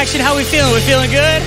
Action. 0.00 0.22
How 0.22 0.34
we 0.34 0.44
feeling? 0.44 0.72
We 0.72 0.80
feeling 0.80 1.10
good? 1.10 1.42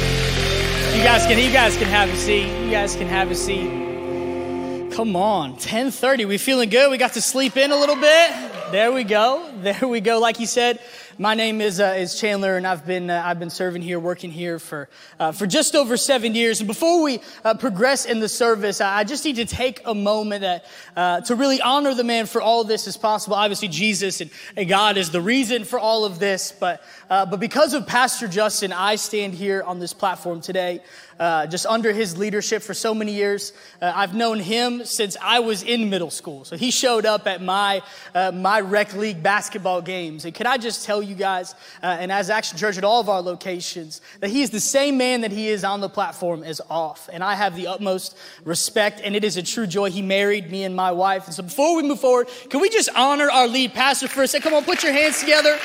You 0.95 1.03
guys 1.03 1.25
can 1.25 1.39
you 1.39 1.51
guys 1.51 1.75
can 1.75 1.87
have 1.87 2.07
a 2.07 2.15
seat. 2.15 2.45
You 2.63 2.69
guys 2.69 2.95
can 2.95 3.07
have 3.07 3.31
a 3.31 3.35
seat. 3.35 4.91
Come 4.91 5.15
on, 5.15 5.55
10:30. 5.55 6.27
We 6.27 6.37
feeling 6.37 6.69
good? 6.69 6.91
We 6.91 6.99
got 6.99 7.13
to 7.13 7.21
sleep 7.21 7.57
in 7.57 7.71
a 7.71 7.75
little 7.75 7.95
bit. 7.95 8.31
There 8.71 8.91
we 8.91 9.05
go. 9.05 9.49
There 9.63 9.87
we 9.87 10.01
go. 10.01 10.19
Like 10.19 10.39
you 10.39 10.45
said, 10.45 10.77
my 11.17 11.35
name 11.35 11.61
is, 11.61 11.79
uh, 11.79 11.95
is 11.97 12.19
Chandler, 12.19 12.57
and 12.57 12.65
I've 12.65 12.85
been, 12.85 13.09
uh, 13.09 13.21
I've 13.23 13.39
been 13.39 13.49
serving 13.49 13.81
here, 13.81 13.99
working 13.99 14.31
here 14.31 14.57
for, 14.57 14.89
uh, 15.19 15.31
for 15.31 15.45
just 15.45 15.75
over 15.75 15.95
seven 15.95 16.33
years. 16.33 16.59
And 16.59 16.67
before 16.67 17.03
we 17.03 17.19
uh, 17.43 17.53
progress 17.55 18.05
in 18.05 18.19
the 18.19 18.29
service, 18.29 18.81
I 18.81 19.03
just 19.03 19.23
need 19.23 19.35
to 19.35 19.45
take 19.45 19.81
a 19.85 19.93
moment 19.93 20.61
uh, 20.95 21.21
to 21.21 21.35
really 21.35 21.61
honor 21.61 21.93
the 21.93 22.03
man 22.03 22.25
for 22.25 22.41
all 22.41 22.63
this 22.63 22.87
as 22.87 22.97
possible. 22.97 23.35
Obviously, 23.35 23.67
Jesus 23.67 24.21
and, 24.21 24.31
and 24.57 24.67
God 24.67 24.97
is 24.97 25.11
the 25.11 25.21
reason 25.21 25.65
for 25.65 25.77
all 25.77 26.05
of 26.05 26.19
this, 26.19 26.51
but, 26.51 26.83
uh, 27.09 27.25
but 27.25 27.39
because 27.39 27.73
of 27.73 27.85
Pastor 27.85 28.27
Justin, 28.27 28.73
I 28.73 28.95
stand 28.95 29.33
here 29.33 29.61
on 29.63 29.79
this 29.79 29.93
platform 29.93 30.41
today. 30.41 30.81
Uh, 31.19 31.45
just 31.45 31.67
under 31.67 31.93
his 31.93 32.17
leadership 32.17 32.63
for 32.63 32.73
so 32.73 32.93
many 32.93 33.13
years. 33.13 33.53
Uh, 33.79 33.91
I've 33.93 34.15
known 34.15 34.39
him 34.39 34.83
since 34.83 35.15
I 35.21 35.41
was 35.41 35.61
in 35.61 35.91
middle 35.91 36.09
school. 36.09 36.43
So 36.43 36.57
he 36.57 36.71
showed 36.71 37.05
up 37.05 37.27
at 37.27 37.41
my, 37.41 37.83
uh, 38.15 38.31
my 38.31 38.61
rec 38.61 38.95
league 38.95 39.21
basketball 39.21 39.81
games. 39.81 40.25
And 40.25 40.33
can 40.33 40.47
I 40.47 40.57
just 40.57 40.85
tell 40.85 41.02
you 41.03 41.15
guys, 41.15 41.53
uh, 41.81 41.97
and 41.99 42.11
as 42.11 42.29
Action 42.29 42.57
Church 42.57 42.77
at 42.77 42.83
all 42.83 42.99
of 42.99 43.09
our 43.09 43.21
locations, 43.21 44.01
that 44.19 44.29
he 44.29 44.41
is 44.41 44.49
the 44.49 44.59
same 44.59 44.97
man 44.97 45.21
that 45.21 45.31
he 45.31 45.47
is 45.47 45.63
on 45.63 45.81
the 45.81 45.89
platform 45.89 46.43
as 46.43 46.61
off. 46.69 47.09
And 47.11 47.23
I 47.23 47.35
have 47.35 47.55
the 47.55 47.67
utmost 47.67 48.17
respect, 48.43 49.01
and 49.03 49.15
it 49.15 49.23
is 49.23 49.37
a 49.37 49.43
true 49.43 49.67
joy. 49.67 49.91
He 49.91 50.01
married 50.01 50.49
me 50.49 50.63
and 50.63 50.75
my 50.75 50.91
wife. 50.91 51.25
And 51.25 51.35
so 51.35 51.43
before 51.43 51.75
we 51.75 51.83
move 51.83 51.99
forward, 51.99 52.27
can 52.49 52.61
we 52.61 52.69
just 52.69 52.89
honor 52.95 53.29
our 53.29 53.47
lead 53.47 53.73
pastor 53.73 54.07
for 54.07 54.23
a 54.23 54.27
second? 54.27 54.49
Come 54.49 54.57
on, 54.57 54.65
put 54.65 54.83
your 54.83 54.93
hands 54.93 55.19
together. 55.19 55.57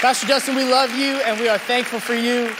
Pastor 0.00 0.26
Justin, 0.26 0.56
we 0.56 0.64
love 0.64 0.90
you, 0.94 1.14
and 1.24 1.40
we 1.40 1.48
are 1.48 1.58
thankful 1.58 2.00
for 2.00 2.14
you. 2.14 2.54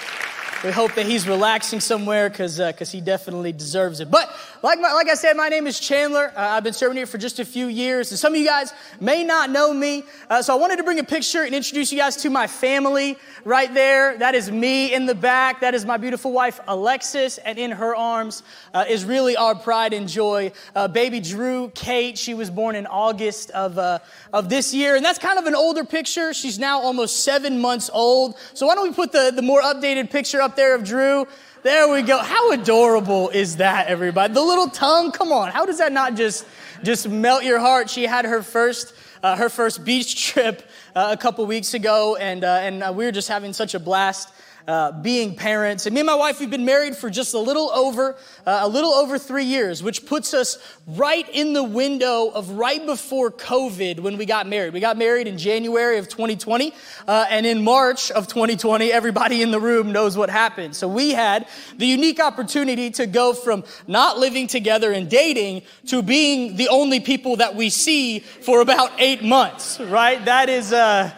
We 0.64 0.70
hope 0.70 0.94
that 0.94 1.04
he's 1.04 1.28
relaxing 1.28 1.80
somewhere 1.80 2.30
because 2.30 2.58
uh, 2.58 2.72
he 2.90 3.02
definitely 3.02 3.52
deserves 3.52 4.00
it. 4.00 4.10
But 4.10 4.34
like 4.64 4.80
my, 4.80 4.94
like 4.94 5.10
I 5.10 5.14
said, 5.14 5.36
my 5.36 5.50
name 5.50 5.66
is 5.66 5.78
Chandler. 5.78 6.32
Uh, 6.34 6.40
I've 6.40 6.64
been 6.64 6.72
serving 6.72 6.96
here 6.96 7.04
for 7.04 7.18
just 7.18 7.38
a 7.38 7.44
few 7.44 7.66
years, 7.66 8.10
and 8.12 8.18
some 8.18 8.32
of 8.32 8.40
you 8.40 8.46
guys 8.46 8.72
may 8.98 9.22
not 9.22 9.50
know 9.50 9.74
me. 9.74 10.04
Uh, 10.30 10.40
so 10.40 10.54
I 10.54 10.58
wanted 10.58 10.76
to 10.76 10.82
bring 10.82 10.98
a 10.98 11.04
picture 11.04 11.42
and 11.42 11.54
introduce 11.54 11.92
you 11.92 11.98
guys 11.98 12.16
to 12.22 12.30
my 12.30 12.46
family 12.46 13.18
right 13.44 13.72
there. 13.74 14.16
That 14.16 14.34
is 14.34 14.50
me 14.50 14.94
in 14.94 15.04
the 15.04 15.14
back. 15.14 15.60
That 15.60 15.74
is 15.74 15.84
my 15.84 15.98
beautiful 15.98 16.32
wife 16.32 16.60
Alexis, 16.66 17.36
and 17.36 17.58
in 17.58 17.72
her 17.72 17.94
arms 17.94 18.42
uh, 18.72 18.86
is 18.88 19.04
really 19.04 19.36
our 19.36 19.54
pride 19.54 19.92
and 19.92 20.08
joy, 20.08 20.50
uh, 20.74 20.88
baby 20.88 21.20
Drew 21.20 21.68
Kate. 21.74 22.16
She 22.16 22.32
was 22.32 22.48
born 22.48 22.74
in 22.74 22.86
August 22.86 23.50
of 23.50 23.76
uh, 23.76 23.98
of 24.32 24.48
this 24.48 24.72
year, 24.72 24.96
and 24.96 25.04
that's 25.04 25.18
kind 25.18 25.38
of 25.38 25.44
an 25.44 25.54
older 25.54 25.84
picture. 25.84 26.32
She's 26.32 26.58
now 26.58 26.80
almost 26.80 27.22
seven 27.22 27.60
months 27.60 27.90
old. 27.92 28.38
So 28.54 28.66
why 28.66 28.76
don't 28.76 28.88
we 28.88 28.94
put 28.94 29.12
the 29.12 29.30
the 29.30 29.42
more 29.42 29.60
updated 29.60 30.08
picture 30.08 30.40
up 30.40 30.56
there 30.56 30.74
of 30.74 30.84
Drew? 30.84 31.26
There 31.64 31.88
we 31.88 32.02
go. 32.02 32.18
How 32.18 32.52
adorable 32.52 33.30
is 33.30 33.56
that, 33.56 33.86
everybody? 33.86 34.34
The 34.34 34.42
little 34.42 34.68
tongue, 34.68 35.12
come 35.12 35.32
on. 35.32 35.50
How 35.50 35.64
does 35.64 35.78
that 35.78 35.92
not 35.92 36.14
just, 36.14 36.44
just 36.82 37.08
melt 37.08 37.42
your 37.42 37.58
heart? 37.58 37.88
She 37.88 38.02
had 38.02 38.26
her 38.26 38.42
first, 38.42 38.92
uh, 39.22 39.34
her 39.36 39.48
first 39.48 39.82
beach 39.82 40.26
trip 40.26 40.68
uh, 40.94 41.08
a 41.12 41.16
couple 41.16 41.46
weeks 41.46 41.72
ago, 41.72 42.16
and, 42.16 42.44
uh, 42.44 42.58
and 42.60 42.82
uh, 42.82 42.92
we 42.94 43.06
were 43.06 43.12
just 43.12 43.28
having 43.28 43.54
such 43.54 43.72
a 43.72 43.78
blast 43.78 44.28
uh, 44.66 44.92
being 44.92 45.34
parents. 45.34 45.86
And 45.86 45.94
me 45.94 46.00
and 46.00 46.06
my 46.06 46.14
wife, 46.14 46.40
we've 46.40 46.50
been 46.50 46.64
married 46.64 46.96
for 46.96 47.10
just 47.10 47.34
a 47.34 47.38
little 47.38 47.70
over, 47.70 48.16
uh, 48.46 48.60
a 48.62 48.68
little 48.68 48.92
over 48.92 49.18
three 49.18 49.44
years, 49.44 49.82
which 49.82 50.06
puts 50.06 50.32
us 50.32 50.58
right 50.86 51.28
in 51.30 51.52
the 51.52 51.62
window 51.62 52.28
of 52.28 52.50
right 52.50 52.84
before 52.84 53.30
COVID 53.30 54.00
when 54.00 54.16
we 54.16 54.24
got 54.24 54.46
married. 54.46 54.72
We 54.72 54.80
got 54.80 54.96
married 54.96 55.27
in 55.27 55.36
January 55.36 55.98
of 55.98 56.08
2020, 56.08 56.72
uh, 57.06 57.27
and 57.28 57.44
in 57.44 57.62
March 57.62 58.11
of 58.11 58.27
2020, 58.27 58.90
everybody 58.90 59.42
in 59.42 59.50
the 59.50 59.61
room 59.61 59.92
knows 59.92 60.16
what 60.16 60.30
happened. 60.30 60.74
So 60.74 60.89
we 60.89 61.10
had 61.10 61.46
the 61.77 61.86
unique 61.86 62.20
opportunity 62.20 62.90
to 62.92 63.06
go 63.06 63.34
from 63.34 63.64
not 63.86 64.18
living 64.18 64.46
together 64.46 64.92
and 64.92 65.08
dating 65.10 65.62
to 65.89 66.02
being 66.02 66.56
the 66.56 66.68
only 66.68 67.00
people 67.00 67.36
that 67.36 67.55
we 67.55 67.68
see 67.68 68.20
for 68.20 68.60
about 68.60 68.92
eight 68.98 69.22
months, 69.22 69.78
right? 69.80 70.24
That 70.24 70.48
is, 70.48 70.72
uh, 70.72 71.10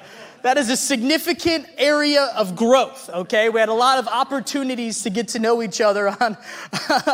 that 0.46 0.58
is 0.58 0.70
a 0.70 0.76
significant 0.76 1.66
area 1.76 2.32
of 2.36 2.54
growth, 2.54 3.10
okay? 3.12 3.48
We 3.48 3.58
had 3.58 3.68
a 3.68 3.74
lot 3.74 3.98
of 3.98 4.06
opportunities 4.06 5.02
to 5.02 5.10
get 5.10 5.26
to 5.28 5.40
know 5.40 5.60
each 5.60 5.80
other 5.80 6.08
on, 6.20 6.36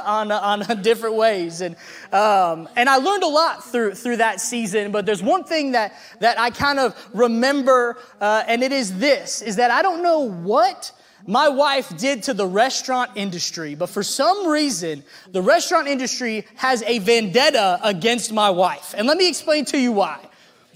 on, 0.04 0.30
on 0.30 0.82
different 0.82 1.16
ways. 1.16 1.62
And, 1.62 1.74
um, 2.12 2.68
and 2.76 2.90
I 2.90 2.96
learned 2.96 3.22
a 3.22 3.28
lot 3.28 3.64
through, 3.64 3.94
through 3.94 4.18
that 4.18 4.38
season, 4.42 4.92
but 4.92 5.06
there's 5.06 5.22
one 5.22 5.44
thing 5.44 5.72
that, 5.72 5.94
that 6.20 6.38
I 6.38 6.50
kind 6.50 6.78
of 6.78 6.94
remember, 7.14 7.96
uh, 8.20 8.44
and 8.46 8.62
it 8.62 8.70
is 8.70 8.98
this, 8.98 9.40
is 9.40 9.56
that 9.56 9.70
I 9.70 9.80
don't 9.80 10.02
know 10.02 10.20
what 10.20 10.92
my 11.26 11.48
wife 11.48 11.96
did 11.96 12.24
to 12.24 12.34
the 12.34 12.46
restaurant 12.46 13.12
industry, 13.14 13.74
but 13.74 13.88
for 13.88 14.02
some 14.02 14.46
reason, 14.46 15.04
the 15.30 15.40
restaurant 15.40 15.88
industry 15.88 16.44
has 16.56 16.82
a 16.82 16.98
vendetta 16.98 17.80
against 17.82 18.30
my 18.30 18.50
wife. 18.50 18.94
And 18.94 19.06
let 19.06 19.16
me 19.16 19.26
explain 19.26 19.64
to 19.66 19.78
you 19.78 19.92
why. 19.92 20.28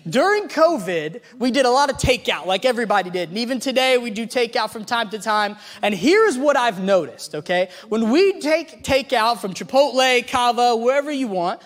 During 0.08 0.48
COVID, 0.48 1.20
we 1.38 1.50
did 1.50 1.66
a 1.66 1.70
lot 1.70 1.90
of 1.90 1.96
takeout, 1.96 2.46
like 2.46 2.64
everybody 2.64 3.10
did. 3.10 3.28
And 3.30 3.38
even 3.38 3.58
today, 3.58 3.98
we 3.98 4.10
do 4.10 4.26
takeout 4.26 4.70
from 4.70 4.84
time 4.84 5.10
to 5.10 5.18
time. 5.18 5.56
And 5.82 5.94
here's 5.94 6.38
what 6.38 6.56
I've 6.56 6.80
noticed, 6.80 7.34
okay? 7.34 7.70
When 7.88 8.10
we 8.10 8.40
take 8.40 8.84
takeout 8.84 9.38
from 9.38 9.52
Chipotle, 9.52 10.26
Cava, 10.28 10.76
wherever 10.76 11.10
you 11.10 11.26
want, 11.26 11.60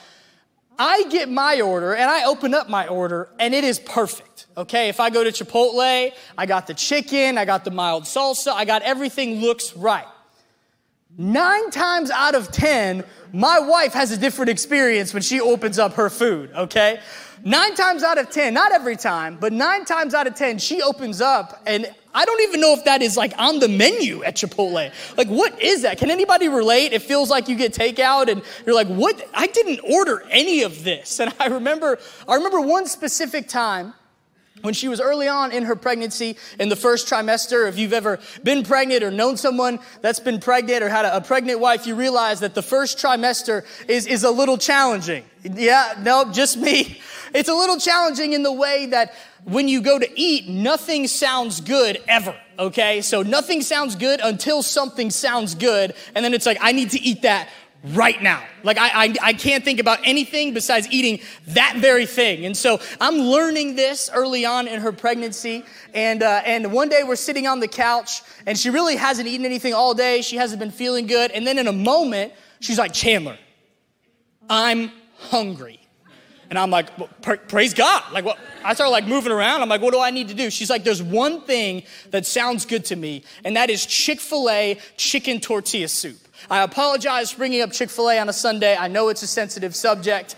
I 0.79 1.05
get 1.11 1.29
my 1.29 1.61
order 1.61 1.95
and 1.95 2.09
I 2.09 2.25
open 2.25 2.55
up 2.55 2.71
my 2.71 2.89
order 2.89 3.29
and 3.39 3.55
it 3.55 3.65
is 3.65 3.79
perfect. 3.79 4.47
Okay, 4.57 4.89
if 4.89 4.99
I 4.99 5.11
go 5.11 5.23
to 5.23 5.31
Chipotle, 5.31 6.11
I 6.39 6.47
got 6.47 6.67
the 6.67 6.75
chicken, 6.75 7.37
I 7.37 7.45
got 7.45 7.65
the 7.65 7.71
mild 7.71 8.05
salsa, 8.05 8.53
I 8.53 8.65
got 8.65 8.81
everything 8.81 9.41
looks 9.41 9.77
right. 9.77 10.07
Nine 11.19 11.71
times 11.71 12.11
out 12.11 12.35
of 12.35 12.51
10, 12.51 13.05
my 13.33 13.59
wife 13.61 13.93
has 13.93 14.11
a 14.11 14.17
different 14.17 14.51
experience 14.51 15.13
when 15.13 15.23
she 15.23 15.41
opens 15.41 15.79
up 15.79 15.95
her 15.95 16.11
food, 16.11 16.51
okay? 16.55 17.01
Nine 17.43 17.75
times 17.75 18.03
out 18.03 18.19
of 18.19 18.31
10, 18.31 18.53
not 18.53 18.73
every 18.73 18.97
time, 18.97 19.39
but 19.41 19.53
nine 19.53 19.85
times 19.85 20.13
out 20.13 20.27
of 20.27 20.35
10, 20.35 20.59
she 20.59 20.83
opens 20.83 21.21
up 21.21 21.63
and 21.67 21.91
I 22.13 22.25
don't 22.25 22.41
even 22.43 22.61
know 22.61 22.73
if 22.73 22.85
that 22.85 23.03
is 23.03 23.17
like 23.17 23.33
on 23.39 23.61
the 23.61 23.69
menu 23.69 24.25
at 24.25 24.35
Chipotle. 24.35 24.93
Like, 25.17 25.29
what 25.29 25.63
is 25.63 25.83
that? 25.83 25.99
Can 25.99 26.11
anybody 26.11 26.49
relate? 26.49 26.93
It 26.93 27.03
feels 27.03 27.31
like 27.31 27.49
you 27.49 27.55
get 27.55 27.73
takeout 27.73 28.29
and 28.29 28.43
you're 28.67 28.75
like, 28.75 28.89
what? 28.89 29.29
I 29.33 29.47
didn't 29.47 29.81
order 29.81 30.25
any 30.29 30.63
of 30.63 30.83
this. 30.83 31.21
And 31.21 31.33
I 31.39 31.47
remember, 31.47 31.99
I 32.27 32.35
remember 32.35 32.61
one 32.61 32.87
specific 32.87 33.47
time 33.47 33.95
when 34.63 34.75
she 34.75 34.89
was 34.89 35.01
early 35.01 35.29
on 35.29 35.53
in 35.53 35.65
her 35.65 35.77
pregnancy 35.77 36.37
in 36.59 36.69
the 36.69 36.77
first 36.77 37.09
trimester 37.09 37.69
if 37.69 37.79
you've 37.79 37.93
ever 37.93 38.19
been 38.43 38.63
pregnant 38.63 39.03
or 39.03 39.11
known 39.11 39.37
someone 39.37 39.79
that's 40.01 40.21
been 40.21 40.41
pregnant 40.41 40.83
or 40.83 40.89
had 40.89 41.05
a, 41.05 41.21
pregnant 41.21 41.61
wife 41.61 41.87
you 41.87 41.95
realize 41.95 42.41
that 42.41 42.55
the 42.55 42.63
first 42.63 42.99
trimester 42.99 43.65
is, 43.89 44.07
is 44.07 44.25
a 44.25 44.31
little 44.31 44.59
challenging. 44.59 45.25
Yeah 45.45 45.95
no 46.03 46.31
just 46.33 46.57
me. 46.57 47.01
It's 47.33 47.49
a 47.49 47.55
little 47.55 47.79
challenging 47.79 48.33
in 48.33 48.43
the 48.43 48.53
way 48.53 48.87
that 48.87 49.15
when 49.45 49.69
you 49.69 49.83
go 49.83 50.01
to 50.01 50.21
eat 50.21 50.49
nothing 50.49 51.07
sounds 51.07 51.61
good 51.61 52.03
ever 52.09 52.35
okay? 52.61 53.01
So 53.01 53.23
nothing 53.23 53.63
sounds 53.63 53.97
good 53.97 54.21
until 54.23 54.63
something 54.63 55.11
sounds 55.11 55.55
good 55.55 55.95
and 56.15 56.25
then 56.25 56.35
it's 56.35 56.47
like 56.47 56.59
i 56.61 56.73
need 56.73 56.91
to 56.91 57.01
eat 57.01 57.23
that 57.23 57.49
right 57.83 58.23
now. 58.23 58.43
Like, 58.63 58.79
I, 58.79 59.05
I, 59.05 59.15
I, 59.23 59.33
can't 59.33 59.65
think 59.65 59.81
about 59.81 60.01
anything 60.05 60.53
besides 60.53 60.87
eating 60.91 61.21
that 61.49 61.77
very 61.79 62.05
thing. 62.05 62.45
And 62.45 62.55
so 62.55 62.79
I'm 63.01 63.17
learning 63.17 63.75
this 63.75 64.11
early 64.13 64.45
on 64.45 64.69
in 64.69 64.81
her 64.83 64.93
pregnancy. 64.93 65.65
And, 65.95 66.23
uh, 66.23 66.43
and 66.45 66.73
one 66.73 66.91
day 66.91 67.03
we're 67.05 67.17
sitting 67.17 67.47
on 67.47 67.61
the 67.61 67.69
couch, 67.69 68.23
and 68.47 68.59
she 68.59 68.69
really 68.69 68.97
hasn't 68.97 69.29
eaten 69.29 69.47
anything 69.47 69.73
all 69.73 69.95
day. 69.95 70.21
She 70.21 70.37
hasn't 70.37 70.61
been 70.61 70.71
feeling 70.71 71.07
good. 71.07 71.31
And 71.31 71.47
then 71.47 71.59
in 71.59 71.69
a 71.69 71.73
moment, 71.73 72.35
she's 72.61 72.79
like, 72.79 72.93
Chandler, 72.93 73.39
I'm 74.49 74.93
hungry. 75.17 75.80
And 76.51 76.59
I'm 76.59 76.71
like, 76.71 76.99
well, 76.99 77.09
praise 77.47 77.75
God. 77.75 78.03
Like, 78.13 78.25
what? 78.25 78.37
I 78.65 78.75
start 78.75 78.91
like 78.91 79.07
moving 79.07 79.33
around. 79.33 79.63
I'm 79.63 79.69
like, 79.69 79.81
what 79.81 79.95
do 79.95 80.01
I 80.01 80.11
need 80.11 80.29
to 80.29 80.35
do? 80.35 80.51
She's 80.51 80.69
like, 80.69 80.83
there's 80.83 81.03
one 81.03 81.43
thing 81.43 81.85
that 82.11 82.27
sounds 82.27 82.67
good 82.67 82.85
to 82.87 82.97
me, 82.97 83.23
and 83.45 83.57
that 83.57 83.71
is 83.71 83.87
Chick 83.87 84.21
fil 84.21 84.51
A 84.51 84.79
chicken 84.97 85.41
tortilla 85.41 85.89
soup. 85.89 86.19
I 86.51 86.63
apologize 86.63 87.31
for 87.31 87.39
bringing 87.39 87.63
up 87.63 87.71
Chick 87.71 87.89
fil 87.89 88.11
A 88.11 88.19
on 88.19 88.29
a 88.29 88.33
Sunday. 88.33 88.77
I 88.77 88.89
know 88.89 89.09
it's 89.09 89.23
a 89.23 89.27
sensitive 89.27 89.77
subject. 89.77 90.35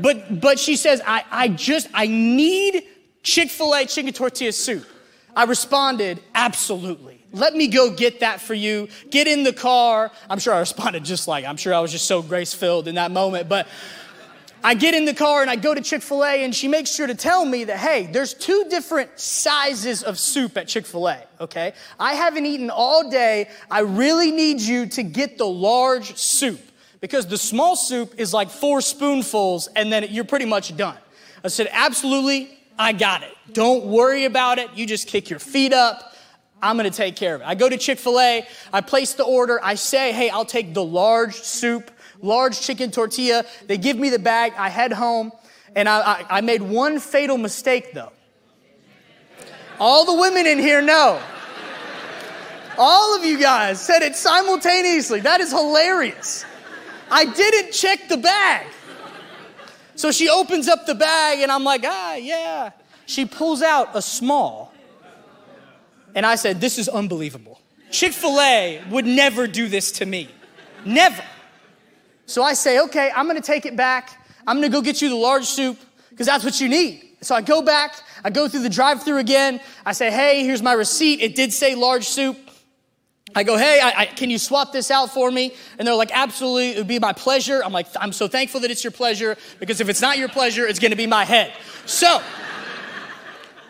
But, 0.00 0.40
but 0.40 0.58
she 0.58 0.76
says, 0.76 1.02
I, 1.06 1.24
I 1.30 1.48
just, 1.48 1.88
I 1.92 2.06
need 2.06 2.84
Chick 3.22 3.50
fil 3.50 3.74
A 3.74 3.84
chicken 3.84 4.12
tortilla 4.12 4.52
soup. 4.52 4.86
I 5.36 5.44
responded, 5.44 6.22
absolutely. 6.34 7.22
Let 7.32 7.54
me 7.54 7.68
go 7.68 7.90
get 7.90 8.20
that 8.20 8.40
for 8.40 8.54
you. 8.54 8.88
Get 9.10 9.26
in 9.26 9.42
the 9.42 9.52
car. 9.52 10.12
I'm 10.28 10.38
sure 10.38 10.52
I 10.52 10.60
responded 10.60 11.04
just 11.04 11.28
like, 11.28 11.44
I'm 11.44 11.56
sure 11.56 11.72
I 11.72 11.80
was 11.80 11.90
just 11.90 12.06
so 12.06 12.20
grace 12.20 12.52
filled 12.52 12.88
in 12.88 12.96
that 12.96 13.10
moment. 13.10 13.48
But 13.48 13.66
I 14.64 14.74
get 14.74 14.94
in 14.94 15.04
the 15.04 15.14
car 15.14 15.42
and 15.42 15.50
I 15.50 15.56
go 15.56 15.74
to 15.74 15.80
Chick 15.80 16.02
fil 16.02 16.24
A, 16.24 16.44
and 16.44 16.54
she 16.54 16.68
makes 16.68 16.94
sure 16.94 17.06
to 17.06 17.14
tell 17.14 17.44
me 17.44 17.64
that, 17.64 17.78
hey, 17.78 18.08
there's 18.12 18.34
two 18.34 18.66
different 18.70 19.18
sizes 19.18 20.02
of 20.02 20.18
soup 20.18 20.56
at 20.56 20.68
Chick 20.68 20.86
fil 20.86 21.08
A, 21.08 21.24
okay? 21.40 21.72
I 21.98 22.14
haven't 22.14 22.46
eaten 22.46 22.70
all 22.70 23.10
day. 23.10 23.48
I 23.70 23.80
really 23.80 24.30
need 24.30 24.60
you 24.60 24.86
to 24.86 25.02
get 25.02 25.38
the 25.38 25.46
large 25.46 26.16
soup 26.16 26.60
because 27.00 27.26
the 27.26 27.38
small 27.38 27.74
soup 27.74 28.14
is 28.18 28.32
like 28.32 28.50
four 28.50 28.80
spoonfuls, 28.80 29.68
and 29.74 29.92
then 29.92 30.06
you're 30.10 30.24
pretty 30.24 30.46
much 30.46 30.76
done. 30.76 30.96
I 31.44 31.48
said, 31.48 31.68
absolutely, 31.72 32.56
I 32.78 32.92
got 32.92 33.22
it. 33.24 33.34
Don't 33.52 33.86
worry 33.86 34.24
about 34.24 34.58
it. 34.58 34.70
You 34.74 34.86
just 34.86 35.08
kick 35.08 35.28
your 35.28 35.40
feet 35.40 35.72
up. 35.72 36.14
I'm 36.62 36.76
gonna 36.76 36.90
take 36.90 37.16
care 37.16 37.34
of 37.34 37.40
it. 37.40 37.44
I 37.44 37.56
go 37.56 37.68
to 37.68 37.76
Chick 37.76 37.98
fil 37.98 38.20
A, 38.20 38.46
I 38.72 38.80
place 38.82 39.14
the 39.14 39.24
order, 39.24 39.58
I 39.60 39.74
say, 39.74 40.12
hey, 40.12 40.30
I'll 40.30 40.44
take 40.44 40.74
the 40.74 40.84
large 40.84 41.34
soup, 41.34 41.90
large 42.22 42.60
chicken 42.60 42.90
tortilla. 42.90 43.44
They 43.66 43.76
give 43.76 43.98
me 43.98 44.08
the 44.08 44.18
bag, 44.18 44.54
I 44.56 44.70
head 44.70 44.92
home, 44.92 45.32
and 45.76 45.88
I, 45.88 46.00
I, 46.00 46.26
I 46.38 46.40
made 46.40 46.62
one 46.62 46.98
fatal 46.98 47.36
mistake 47.36 47.92
though. 47.92 48.12
All 49.78 50.06
the 50.06 50.14
women 50.14 50.46
in 50.46 50.58
here 50.58 50.80
know. 50.80 51.20
All 52.78 53.16
of 53.16 53.24
you 53.24 53.38
guys 53.38 53.80
said 53.84 54.02
it 54.02 54.16
simultaneously. 54.16 55.20
That 55.20 55.40
is 55.40 55.50
hilarious. 55.50 56.46
I 57.10 57.26
didn't 57.26 57.72
check 57.72 58.08
the 58.08 58.16
bag. 58.16 58.66
So 59.94 60.10
she 60.10 60.28
opens 60.28 60.68
up 60.68 60.86
the 60.86 60.94
bag, 60.94 61.40
and 61.40 61.52
I'm 61.52 61.64
like, 61.64 61.82
ah, 61.84 62.14
yeah. 62.14 62.70
She 63.04 63.26
pulls 63.26 63.60
out 63.60 63.90
a 63.94 64.00
small. 64.00 64.72
And 66.14 66.24
I 66.24 66.36
said, 66.36 66.60
this 66.60 66.78
is 66.78 66.88
unbelievable. 66.88 67.60
Chick 67.90 68.12
fil 68.12 68.40
A 68.40 68.82
would 68.90 69.04
never 69.04 69.46
do 69.46 69.68
this 69.68 69.92
to 69.92 70.06
me. 70.06 70.28
Never. 70.84 71.22
So 72.32 72.42
I 72.42 72.54
say, 72.54 72.80
okay, 72.80 73.12
I'm 73.14 73.26
gonna 73.26 73.42
take 73.42 73.66
it 73.66 73.76
back. 73.76 74.18
I'm 74.46 74.56
gonna 74.56 74.70
go 74.70 74.80
get 74.80 75.02
you 75.02 75.10
the 75.10 75.16
large 75.16 75.44
soup, 75.44 75.78
because 76.08 76.26
that's 76.26 76.42
what 76.42 76.62
you 76.62 76.68
need. 76.70 77.18
So 77.20 77.34
I 77.34 77.42
go 77.42 77.60
back, 77.60 77.94
I 78.24 78.30
go 78.30 78.48
through 78.48 78.62
the 78.62 78.70
drive 78.70 79.02
through 79.02 79.18
again. 79.18 79.60
I 79.84 79.92
say, 79.92 80.10
hey, 80.10 80.42
here's 80.42 80.62
my 80.62 80.72
receipt. 80.72 81.20
It 81.20 81.34
did 81.34 81.52
say 81.52 81.74
large 81.74 82.06
soup. 82.06 82.38
I 83.34 83.42
go, 83.42 83.58
hey, 83.58 83.80
I, 83.82 84.00
I, 84.00 84.06
can 84.06 84.30
you 84.30 84.38
swap 84.38 84.72
this 84.72 84.90
out 84.90 85.12
for 85.12 85.30
me? 85.30 85.54
And 85.78 85.86
they're 85.86 85.94
like, 85.94 86.10
absolutely, 86.10 86.70
it 86.70 86.78
would 86.78 86.88
be 86.88 86.98
my 86.98 87.12
pleasure. 87.12 87.62
I'm 87.62 87.72
like, 87.72 87.88
I'm 88.00 88.14
so 88.14 88.28
thankful 88.28 88.60
that 88.60 88.70
it's 88.70 88.82
your 88.82 88.92
pleasure 88.92 89.36
because 89.60 89.82
if 89.82 89.90
it's 89.90 90.00
not 90.00 90.16
your 90.16 90.30
pleasure, 90.30 90.66
it's 90.66 90.78
gonna 90.78 90.96
be 90.96 91.06
my 91.06 91.26
head. 91.26 91.52
So, 91.84 92.22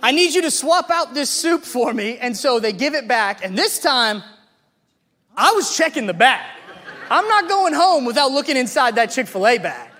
I 0.04 0.12
need 0.12 0.34
you 0.34 0.42
to 0.42 0.52
swap 0.52 0.88
out 0.88 1.14
this 1.14 1.30
soup 1.30 1.64
for 1.64 1.92
me. 1.92 2.16
And 2.18 2.36
so 2.36 2.60
they 2.60 2.72
give 2.72 2.94
it 2.94 3.08
back. 3.08 3.44
And 3.44 3.58
this 3.58 3.80
time, 3.80 4.22
I 5.36 5.50
was 5.50 5.76
checking 5.76 6.06
the 6.06 6.14
bag. 6.14 6.61
I'm 7.12 7.28
not 7.28 7.46
going 7.46 7.74
home 7.74 8.06
without 8.06 8.32
looking 8.32 8.56
inside 8.56 8.94
that 8.94 9.10
Chick 9.10 9.26
fil 9.26 9.46
A 9.46 9.58
bag. 9.58 9.90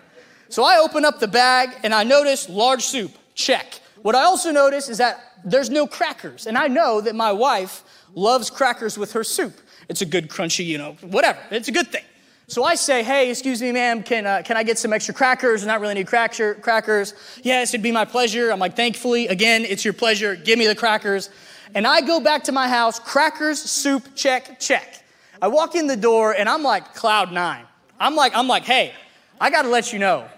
So 0.48 0.64
I 0.64 0.78
open 0.78 1.04
up 1.04 1.20
the 1.20 1.28
bag 1.28 1.68
and 1.82 1.92
I 1.92 2.04
notice 2.04 2.48
large 2.48 2.84
soup, 2.84 3.12
check. 3.34 3.80
What 4.00 4.14
I 4.14 4.22
also 4.22 4.50
notice 4.50 4.88
is 4.88 4.96
that 4.96 5.20
there's 5.44 5.68
no 5.68 5.86
crackers. 5.86 6.46
And 6.46 6.56
I 6.56 6.68
know 6.68 7.02
that 7.02 7.14
my 7.14 7.30
wife 7.30 7.84
loves 8.14 8.48
crackers 8.48 8.96
with 8.96 9.12
her 9.12 9.24
soup. 9.24 9.52
It's 9.90 10.00
a 10.00 10.06
good 10.06 10.30
crunchy, 10.30 10.64
you 10.64 10.78
know, 10.78 10.92
whatever. 11.02 11.38
It's 11.50 11.68
a 11.68 11.72
good 11.72 11.88
thing. 11.88 12.04
So 12.46 12.64
I 12.64 12.76
say, 12.76 13.02
hey, 13.02 13.30
excuse 13.30 13.60
me, 13.60 13.72
ma'am, 13.72 14.02
can, 14.02 14.26
uh, 14.26 14.42
can 14.42 14.56
I 14.56 14.62
get 14.62 14.78
some 14.78 14.94
extra 14.94 15.12
crackers? 15.12 15.62
I 15.64 15.66
Not 15.66 15.80
really 15.80 15.94
need 15.94 16.06
cracker, 16.06 16.54
crackers. 16.54 17.12
Yes, 17.42 17.74
it'd 17.74 17.82
be 17.82 17.92
my 17.92 18.06
pleasure. 18.06 18.50
I'm 18.50 18.58
like, 18.58 18.74
thankfully, 18.74 19.28
again, 19.28 19.66
it's 19.66 19.84
your 19.84 19.94
pleasure. 19.94 20.34
Give 20.34 20.58
me 20.58 20.66
the 20.66 20.74
crackers. 20.74 21.28
And 21.74 21.86
I 21.86 22.00
go 22.00 22.20
back 22.20 22.44
to 22.44 22.52
my 22.52 22.68
house, 22.68 22.98
crackers, 22.98 23.60
soup, 23.60 24.14
check, 24.14 24.58
check. 24.58 25.01
I 25.42 25.48
walk 25.48 25.74
in 25.74 25.88
the 25.88 25.96
door 25.96 26.32
and 26.32 26.48
I'm 26.48 26.62
like 26.62 26.94
cloud 26.94 27.32
nine. 27.32 27.66
I'm 27.98 28.14
like, 28.14 28.32
I'm 28.36 28.46
like, 28.46 28.62
hey, 28.62 28.94
I 29.40 29.50
gotta 29.50 29.68
let 29.68 29.92
you 29.92 29.98
know, 29.98 30.28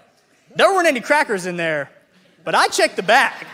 there 0.55 0.67
weren't 0.73 0.87
any 0.87 0.99
crackers 0.99 1.45
in 1.45 1.57
there, 1.57 1.91
but 2.43 2.55
I 2.55 2.67
checked 2.69 2.95
the 2.95 3.03
bag. 3.03 3.45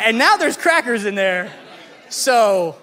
and 0.00 0.18
now 0.18 0.36
there's 0.36 0.56
crackers 0.56 1.04
in 1.04 1.14
there. 1.14 1.52
So, 2.08 2.76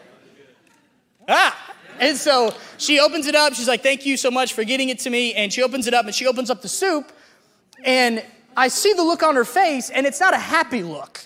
ah. 1.27 1.73
And 1.99 2.15
so 2.15 2.55
she 2.77 2.99
opens 2.99 3.27
it 3.27 3.35
up. 3.35 3.53
She's 3.55 3.67
like, 3.67 3.83
Thank 3.83 4.05
you 4.05 4.15
so 4.15 4.31
much 4.31 4.53
for 4.53 4.63
getting 4.63 4.87
it 4.87 4.99
to 4.99 5.09
me. 5.09 5.33
And 5.33 5.51
she 5.51 5.63
opens 5.63 5.87
it 5.87 5.93
up 5.93 6.05
and 6.05 6.15
she 6.15 6.27
opens 6.27 6.49
up 6.49 6.61
the 6.61 6.69
soup. 6.69 7.11
And 7.83 8.23
I 8.55 8.69
see 8.69 8.93
the 8.93 9.03
look 9.03 9.21
on 9.21 9.35
her 9.35 9.45
face, 9.45 9.89
and 9.89 10.07
it's 10.07 10.19
not 10.19 10.33
a 10.33 10.39
happy 10.39 10.81
look. 10.81 11.21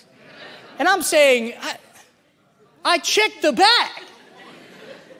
And 0.78 0.88
I'm 0.88 1.02
saying, 1.02 1.54
I, 1.60 1.76
I 2.84 2.98
checked 2.98 3.40
the 3.40 3.52
bag. 3.52 4.02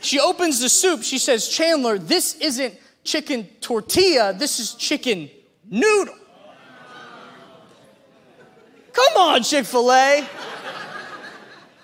She 0.02 0.18
opens 0.20 0.60
the 0.60 0.68
soup. 0.68 1.02
She 1.02 1.18
says, 1.18 1.48
Chandler, 1.48 1.98
this 1.98 2.34
isn't 2.36 2.74
chicken 3.04 3.48
tortilla, 3.60 4.32
this 4.32 4.60
is 4.60 4.74
chicken 4.74 5.30
noodle. 5.68 6.14
Come 8.92 9.16
on, 9.16 9.42
Chick 9.42 9.64
fil 9.64 9.90
A. 9.90 10.28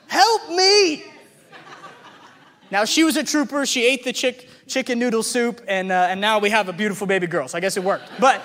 Help 0.08 0.50
me. 0.50 1.04
Now, 2.70 2.84
she 2.84 3.02
was 3.04 3.16
a 3.16 3.24
trooper. 3.24 3.64
She 3.64 3.86
ate 3.86 4.04
the 4.04 4.12
chick, 4.12 4.48
chicken 4.66 4.98
noodle 4.98 5.22
soup, 5.22 5.62
and, 5.66 5.90
uh, 5.90 6.08
and 6.10 6.20
now 6.20 6.38
we 6.38 6.50
have 6.50 6.68
a 6.68 6.72
beautiful 6.72 7.06
baby 7.06 7.26
girl. 7.26 7.48
So 7.48 7.56
I 7.56 7.60
guess 7.60 7.78
it 7.78 7.84
worked. 7.84 8.10
But, 8.20 8.42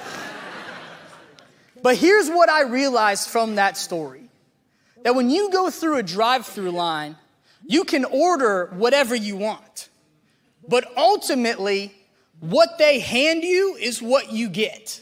but 1.81 1.97
here's 1.97 2.29
what 2.29 2.49
I 2.49 2.63
realized 2.63 3.29
from 3.29 3.55
that 3.55 3.75
story 3.75 4.29
that 5.03 5.15
when 5.15 5.29
you 5.29 5.51
go 5.51 5.69
through 5.69 5.97
a 5.97 6.03
drive 6.03 6.45
through 6.45 6.71
line, 6.71 7.17
you 7.65 7.83
can 7.83 8.05
order 8.05 8.67
whatever 8.73 9.15
you 9.15 9.37
want. 9.37 9.89
But 10.67 10.91
ultimately, 10.97 11.93
what 12.39 12.77
they 12.77 12.99
hand 12.99 13.43
you 13.43 13.75
is 13.75 14.01
what 14.01 14.31
you 14.31 14.49
get. 14.49 15.01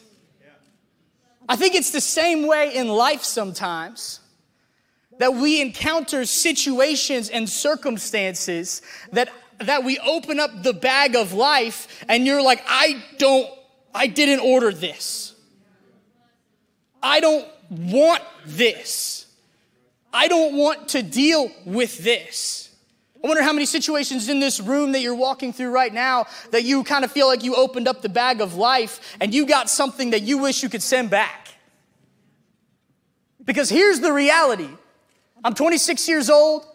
I 1.50 1.56
think 1.56 1.76
it's 1.76 1.92
the 1.92 2.02
same 2.02 2.48
way 2.48 2.76
in 2.76 2.88
life 2.88 3.24
sometimes 3.24 4.20
that 5.18 5.34
we 5.34 5.62
encounter 5.62 6.26
situations 6.26 7.30
and 7.30 7.50
circumstances 7.50 8.82
that, 9.12 9.30
that 9.60 9.84
we 9.84 10.00
open 10.00 10.40
up 10.40 10.64
the 10.64 10.74
bag 10.74 11.16
of 11.16 11.34
life 11.34 12.04
and 12.08 12.26
you're 12.26 12.42
like, 12.42 12.64
I 12.68 13.04
don't, 13.18 13.50
I 13.94 14.08
didn't 14.08 14.40
order 14.40 14.72
this. 14.72 15.36
I 17.04 17.20
don't 17.20 17.48
want 17.70 18.24
this. 18.46 19.21
I 20.14 20.28
don't 20.28 20.58
want 20.58 20.90
to 20.90 21.04
deal 21.04 21.52
with 21.66 21.98
this. 22.00 22.70
I 23.24 23.28
wonder 23.28 23.44
how 23.44 23.54
many 23.54 23.66
situations 23.66 24.30
in 24.30 24.40
this 24.40 24.60
room 24.60 24.94
that 24.94 25.02
you're 25.02 25.16
walking 25.16 25.54
through 25.54 25.70
right 25.70 25.94
now 25.94 26.26
that 26.50 26.64
you 26.64 26.84
kind 26.84 27.06
of 27.06 27.12
feel 27.12 27.28
like 27.28 27.44
you 27.44 27.56
opened 27.56 27.88
up 27.88 28.02
the 28.02 28.10
bag 28.10 28.42
of 28.42 28.56
life 28.56 29.16
and 29.22 29.34
you 29.34 29.46
got 29.46 29.70
something 29.70 30.10
that 30.12 30.24
you 30.24 30.40
wish 30.40 30.64
you 30.64 30.70
could 30.70 30.82
send 30.82 31.12
back. 31.12 31.50
Because 33.44 33.70
here's 33.70 34.00
the 34.00 34.12
reality 34.12 34.70
I'm 35.44 35.54
26 35.54 36.08
years 36.08 36.30
old. 36.30 36.66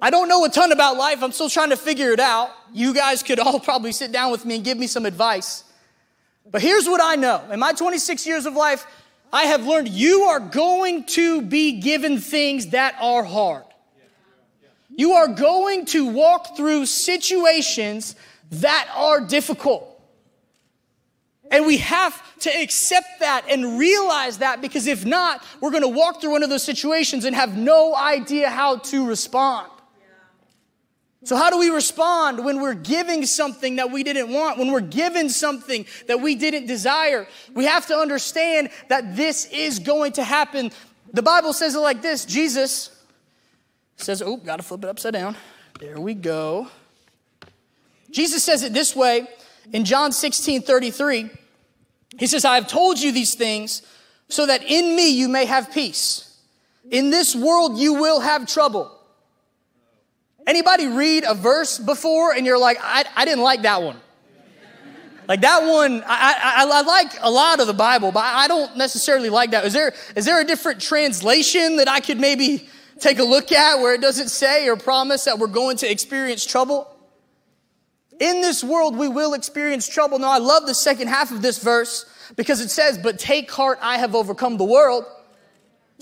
I 0.00 0.10
don't 0.10 0.28
know 0.28 0.44
a 0.44 0.50
ton 0.50 0.72
about 0.72 0.96
life. 0.96 1.22
I'm 1.22 1.32
still 1.32 1.48
trying 1.48 1.70
to 1.70 1.76
figure 1.76 2.10
it 2.12 2.20
out. 2.20 2.50
You 2.72 2.92
guys 2.92 3.22
could 3.22 3.38
all 3.38 3.60
probably 3.70 3.92
sit 3.92 4.12
down 4.12 4.30
with 4.32 4.44
me 4.44 4.56
and 4.56 4.64
give 4.64 4.76
me 4.76 4.86
some 4.86 5.06
advice. 5.06 5.64
But 6.50 6.60
here's 6.60 6.86
what 6.86 7.00
I 7.02 7.14
know. 7.16 7.42
In 7.50 7.58
my 7.58 7.72
26 7.72 8.26
years 8.26 8.44
of 8.44 8.54
life, 8.54 8.86
I 9.32 9.44
have 9.44 9.66
learned 9.66 9.88
you 9.88 10.22
are 10.22 10.40
going 10.40 11.04
to 11.04 11.42
be 11.42 11.80
given 11.80 12.18
things 12.18 12.68
that 12.68 12.94
are 13.00 13.24
hard. 13.24 13.64
You 14.96 15.12
are 15.12 15.28
going 15.28 15.86
to 15.86 16.06
walk 16.06 16.56
through 16.56 16.86
situations 16.86 18.14
that 18.50 18.88
are 18.94 19.20
difficult. 19.20 19.90
And 21.50 21.66
we 21.66 21.78
have 21.78 22.22
to 22.40 22.50
accept 22.50 23.20
that 23.20 23.44
and 23.48 23.78
realize 23.78 24.38
that 24.38 24.60
because 24.60 24.86
if 24.86 25.04
not, 25.04 25.44
we're 25.60 25.70
going 25.70 25.82
to 25.82 25.88
walk 25.88 26.20
through 26.20 26.32
one 26.32 26.42
of 26.42 26.50
those 26.50 26.62
situations 26.62 27.24
and 27.24 27.34
have 27.34 27.56
no 27.56 27.94
idea 27.94 28.50
how 28.50 28.78
to 28.78 29.06
respond. 29.06 29.70
So, 31.24 31.36
how 31.36 31.48
do 31.48 31.58
we 31.58 31.70
respond 31.70 32.44
when 32.44 32.60
we're 32.60 32.74
giving 32.74 33.24
something 33.24 33.76
that 33.76 33.90
we 33.90 34.02
didn't 34.02 34.30
want, 34.30 34.58
when 34.58 34.70
we're 34.70 34.80
given 34.80 35.30
something 35.30 35.86
that 36.06 36.20
we 36.20 36.34
didn't 36.34 36.66
desire? 36.66 37.26
We 37.54 37.64
have 37.64 37.86
to 37.86 37.96
understand 37.96 38.68
that 38.88 39.16
this 39.16 39.46
is 39.46 39.78
going 39.78 40.12
to 40.12 40.24
happen. 40.24 40.70
The 41.12 41.22
Bible 41.22 41.54
says 41.54 41.74
it 41.74 41.80
like 41.80 42.02
this 42.02 42.26
Jesus 42.26 42.90
says, 43.96 44.20
Oh, 44.20 44.36
got 44.36 44.56
to 44.56 44.62
flip 44.62 44.84
it 44.84 44.90
upside 44.90 45.14
down. 45.14 45.34
There 45.80 45.98
we 45.98 46.12
go. 46.12 46.68
Jesus 48.10 48.44
says 48.44 48.62
it 48.62 48.74
this 48.74 48.94
way 48.94 49.26
in 49.72 49.86
John 49.86 50.12
16 50.12 50.60
33. 50.62 51.30
He 52.18 52.26
says, 52.26 52.44
I 52.44 52.56
have 52.56 52.68
told 52.68 53.00
you 53.00 53.12
these 53.12 53.34
things 53.34 53.82
so 54.28 54.44
that 54.46 54.62
in 54.62 54.94
me 54.94 55.08
you 55.08 55.28
may 55.28 55.46
have 55.46 55.72
peace. 55.72 56.38
In 56.90 57.08
this 57.08 57.34
world 57.34 57.78
you 57.78 57.94
will 57.94 58.20
have 58.20 58.46
trouble. 58.46 58.93
Anybody 60.46 60.86
read 60.86 61.24
a 61.26 61.34
verse 61.34 61.78
before 61.78 62.32
and 62.32 62.44
you're 62.44 62.58
like, 62.58 62.78
I, 62.82 63.04
I 63.16 63.24
didn't 63.24 63.42
like 63.44 63.62
that 63.62 63.82
one. 63.82 63.96
Like 65.26 65.40
that 65.40 65.62
one, 65.66 66.02
I, 66.06 66.34
I, 66.66 66.78
I, 66.78 66.82
like 66.82 67.12
a 67.22 67.30
lot 67.30 67.58
of 67.60 67.66
the 67.66 67.72
Bible, 67.72 68.12
but 68.12 68.24
I 68.24 68.46
don't 68.46 68.76
necessarily 68.76 69.30
like 69.30 69.52
that. 69.52 69.64
Is 69.64 69.72
there, 69.72 69.94
is 70.14 70.26
there 70.26 70.38
a 70.38 70.44
different 70.44 70.82
translation 70.82 71.76
that 71.76 71.88
I 71.88 72.00
could 72.00 72.20
maybe 72.20 72.68
take 72.98 73.18
a 73.18 73.24
look 73.24 73.50
at 73.50 73.80
where 73.80 73.94
it 73.94 74.02
doesn't 74.02 74.28
say 74.28 74.68
or 74.68 74.76
promise 74.76 75.24
that 75.24 75.38
we're 75.38 75.46
going 75.46 75.78
to 75.78 75.90
experience 75.90 76.44
trouble? 76.44 76.94
In 78.20 78.42
this 78.42 78.62
world, 78.62 78.96
we 78.96 79.08
will 79.08 79.32
experience 79.32 79.88
trouble. 79.88 80.18
Now, 80.18 80.30
I 80.30 80.38
love 80.38 80.66
the 80.66 80.74
second 80.74 81.08
half 81.08 81.30
of 81.32 81.40
this 81.40 81.58
verse 81.58 82.04
because 82.36 82.60
it 82.60 82.70
says, 82.70 82.98
But 82.98 83.18
take 83.18 83.50
heart, 83.50 83.78
I 83.80 83.98
have 83.98 84.14
overcome 84.14 84.58
the 84.58 84.64
world. 84.64 85.04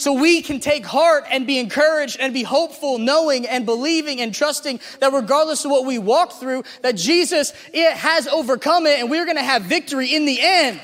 So 0.02 0.14
we 0.14 0.42
can 0.42 0.58
take 0.58 0.84
heart 0.84 1.26
and 1.30 1.46
be 1.46 1.60
encouraged 1.60 2.16
and 2.18 2.34
be 2.34 2.42
hopeful, 2.42 2.98
knowing 2.98 3.46
and 3.46 3.64
believing 3.64 4.20
and 4.20 4.34
trusting 4.34 4.80
that 4.98 5.12
regardless 5.12 5.64
of 5.64 5.70
what 5.70 5.86
we 5.86 6.00
walk 6.00 6.40
through, 6.40 6.64
that 6.80 6.96
Jesus 6.96 7.52
it 7.72 7.92
has 7.92 8.26
overcome 8.26 8.86
it 8.86 8.98
and 8.98 9.08
we're 9.08 9.26
going 9.26 9.36
to 9.36 9.44
have 9.44 9.62
victory 9.62 10.12
in 10.12 10.24
the 10.24 10.38
end. 10.40 10.80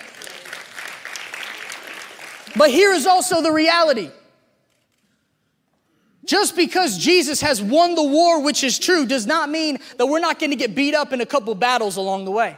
But 2.54 2.70
here 2.70 2.92
is 2.92 3.08
also 3.08 3.42
the 3.42 3.50
reality. 3.50 4.12
Just 6.25 6.54
because 6.54 6.96
Jesus 6.96 7.40
has 7.40 7.60
won 7.60 7.96
the 7.96 8.04
war, 8.04 8.40
which 8.40 8.62
is 8.62 8.78
true, 8.78 9.04
does 9.04 9.26
not 9.26 9.50
mean 9.50 9.80
that 9.96 10.06
we're 10.06 10.20
not 10.20 10.38
going 10.38 10.50
to 10.50 10.56
get 10.56 10.76
beat 10.76 10.94
up 10.94 11.12
in 11.12 11.20
a 11.20 11.26
couple 11.26 11.56
battles 11.56 11.96
along 11.96 12.25
the 12.25 12.30
way. 12.30 12.56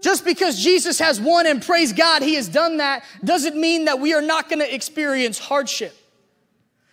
Just 0.00 0.24
because 0.24 0.62
Jesus 0.62 0.98
has 0.98 1.20
won 1.20 1.46
and 1.46 1.60
praise 1.60 1.92
God, 1.92 2.22
he 2.22 2.34
has 2.34 2.48
done 2.48 2.76
that, 2.76 3.04
doesn't 3.24 3.56
mean 3.56 3.86
that 3.86 3.98
we 3.98 4.14
are 4.14 4.22
not 4.22 4.48
going 4.48 4.60
to 4.60 4.74
experience 4.74 5.38
hardship. 5.38 5.94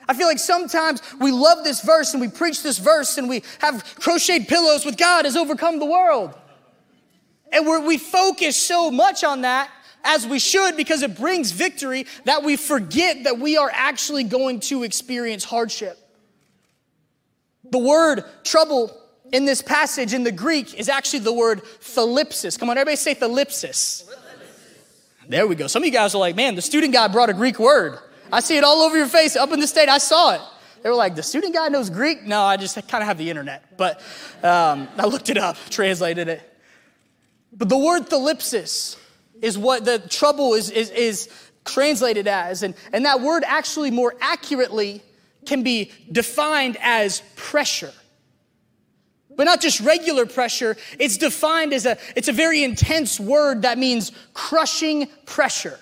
I 0.08 0.14
feel 0.14 0.28
like 0.28 0.40
sometimes 0.40 1.02
we 1.20 1.32
love 1.32 1.64
this 1.64 1.82
verse 1.82 2.14
and 2.14 2.22
we 2.22 2.28
preach 2.28 2.62
this 2.64 2.78
verse 2.78 3.18
and 3.18 3.28
we 3.28 3.44
have 3.60 3.84
crocheted 3.96 4.48
pillows 4.48 4.86
with 4.86 4.98
God 4.98 5.26
has 5.26 5.36
overcome 5.36 5.80
the 5.80 5.86
world. 5.86 6.34
And 7.52 7.66
we 7.86 7.98
focus 7.98 8.58
so 8.62 8.92
much 8.92 9.24
on 9.24 9.42
that 9.42 9.70
as 10.04 10.28
we 10.28 10.40
should 10.40 10.78
because 10.78 11.02
it 11.02 11.18
brings 11.18 11.52
victory 11.52 12.06
that 12.26 12.44
we 12.44 12.56
forget 12.56 13.24
that 13.24 13.40
we 13.40 13.58
are 13.58 13.72
actually 13.74 14.24
going 14.24 14.60
to 14.62 14.84
experience 14.84 15.44
hardship. 15.44 15.98
The 17.72 17.80
word 17.80 18.24
trouble 18.44 18.96
in 19.32 19.46
this 19.46 19.62
passage 19.62 20.14
in 20.14 20.24
the 20.24 20.32
Greek 20.32 20.74
is 20.76 20.90
actually 20.90 21.20
the 21.20 21.34
word 21.34 21.64
thalipsis. 21.64 22.58
Come 22.60 22.70
on, 22.70 22.78
everybody 22.78 22.96
say 22.96 23.16
thalipsis. 23.16 24.10
There 25.28 25.48
we 25.48 25.56
go. 25.56 25.68
Some 25.68 25.82
of 25.82 25.88
you 25.88 25.92
guys 25.92 26.14
are 26.14 26.20
like, 26.20 26.36
man, 26.36 26.56
the 26.56 26.62
student 26.62 26.94
guy 26.94 27.08
brought 27.08 27.30
a 27.30 27.34
Greek 27.34 27.60
word. 27.60 27.98
I 28.32 28.40
see 28.40 28.58
it 28.58 28.64
all 28.64 28.82
over 28.82 28.98
your 28.98 29.08
face 29.08 29.36
up 29.36 29.52
in 29.52 29.60
the 29.60 29.68
state. 29.68 29.90
I 29.90 29.98
saw 29.98 30.36
it. 30.36 30.42
They 30.84 30.90
were 30.90 30.96
like, 30.96 31.16
the 31.16 31.24
student 31.24 31.56
guy 31.56 31.68
knows 31.70 31.90
Greek? 31.90 32.24
No, 32.24 32.42
I 32.42 32.58
just 32.58 32.76
kind 32.88 33.02
of 33.02 33.08
have 33.08 33.18
the 33.18 33.30
internet. 33.30 33.76
But 33.76 34.02
um, 34.44 34.88
I 34.98 35.08
looked 35.08 35.30
it 35.30 35.38
up, 35.38 35.58
translated 35.70 36.28
it. 36.28 36.42
But 37.52 37.70
the 37.70 37.78
word 37.78 38.04
thalipsis 38.08 38.98
is 39.42 39.58
what 39.58 39.84
the 39.84 40.00
trouble 40.00 40.54
is, 40.54 40.70
is, 40.70 40.92
is 40.92 41.30
translated 41.64 42.28
as. 42.28 42.62
And, 42.62 42.76
and 42.94 43.06
that 43.06 43.22
word 43.22 43.44
actually 43.48 43.90
more 43.90 44.16
accurately 44.22 45.02
can 45.46 45.64
be 45.64 45.92
defined 46.12 46.78
as 46.82 47.24
pressure. 47.36 47.94
But 49.36 49.46
not 49.46 49.62
just 49.62 49.80
regular 49.82 50.26
pressure, 50.26 50.78
it's 51.00 51.18
defined 51.18 51.74
as 51.74 51.86
a, 51.86 51.98
it's 52.16 52.28
a 52.28 52.34
very 52.34 52.64
intense 52.64 53.20
word 53.20 53.64
that 53.64 53.78
means 53.78 54.12
crushing 54.34 55.08
pressure. 55.26 55.80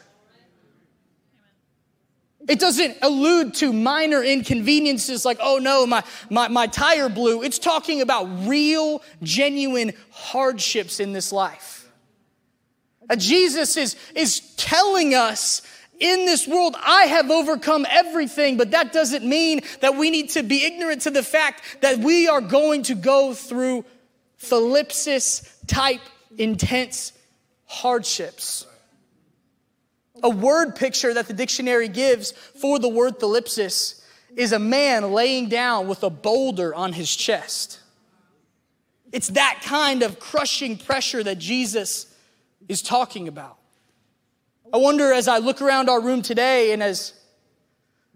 It 2.48 2.60
doesn't 2.60 2.98
allude 3.02 3.54
to 3.56 3.72
minor 3.72 4.22
inconveniences 4.22 5.24
like, 5.24 5.38
oh 5.42 5.60
no, 5.60 5.86
my, 5.86 6.04
my, 6.30 6.50
my 6.50 6.68
tire 6.68 7.08
blew. 7.08 7.42
It's 7.42 7.60
talking 7.60 8.02
about 8.02 8.26
real, 8.48 9.02
genuine 9.22 9.94
hardships 10.12 11.00
in 11.00 11.14
this 11.14 11.32
life. 11.32 11.90
Jesus 13.18 13.78
is, 13.78 13.96
is 14.16 14.40
telling 14.56 15.14
us 15.14 15.62
in 16.04 16.26
this 16.26 16.46
world, 16.46 16.76
I 16.84 17.06
have 17.06 17.32
overcome 17.32 17.86
everything, 17.90 18.58
but 18.58 18.72
that 18.72 18.92
doesn't 18.92 19.24
mean 19.24 19.62
that 19.80 19.96
we 19.96 20.10
need 20.10 20.32
to 20.32 20.44
be 20.44 20.66
ignorant 20.66 21.04
to 21.04 21.12
the 21.12 21.24
fact 21.24 21.64
that 21.80 22.00
we 22.00 22.28
are 22.28 22.42
going 22.42 22.84
to 22.84 22.96
go 22.96 23.34
through 23.34 23.86
thalipsis 24.42 25.50
type 25.66 26.02
intense 26.38 27.14
hardships. 27.68 28.68
A 30.22 30.30
word 30.30 30.76
picture 30.76 31.14
that 31.14 31.28
the 31.28 31.34
dictionary 31.34 31.88
gives 31.88 32.34
for 32.34 32.80
the 32.80 32.90
word 32.90 33.20
thalipsis 33.20 34.04
is 34.36 34.52
a 34.52 34.60
man 34.60 35.14
laying 35.14 35.48
down 35.48 35.88
with 35.88 36.04
a 36.04 36.10
boulder 36.10 36.76
on 36.76 36.92
his 36.92 37.16
chest. 37.16 37.80
It's 39.14 39.30
that 39.30 39.62
kind 39.64 40.04
of 40.04 40.20
crushing 40.20 40.76
pressure 40.76 41.24
that 41.24 41.38
Jesus 41.38 42.14
is 42.68 42.82
talking 42.82 43.30
about. 43.30 43.58
I 44.74 44.78
wonder 44.78 45.14
as 45.14 45.28
I 45.28 45.38
look 45.38 45.62
around 45.62 45.88
our 45.88 46.02
room 46.02 46.24
today 46.24 46.74
and 46.74 46.82
as 46.82 47.14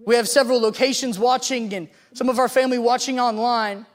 we 0.03 0.15
have 0.15 0.27
several 0.27 0.59
locations 0.59 1.19
watching 1.19 1.71
and 1.75 1.87
some 2.13 2.29
of 2.29 2.39
our 2.39 2.49
family 2.49 2.79
watching 2.79 3.19
online, 3.19 3.85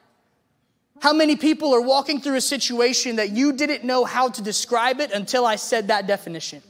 how 1.01 1.11
many 1.11 1.35
people 1.35 1.73
are 1.73 1.81
walking 1.81 2.21
through 2.21 2.35
a 2.35 2.41
situation 2.41 3.17
that 3.17 3.31
you 3.31 3.51
didn't 3.51 3.83
know 3.83 4.05
how 4.05 4.29
to 4.29 4.41
describe 4.41 5.01
it 5.01 5.11
until 5.11 5.45
I 5.45 5.57
said 5.57 5.89
that 5.89 6.07
definition? 6.07 6.63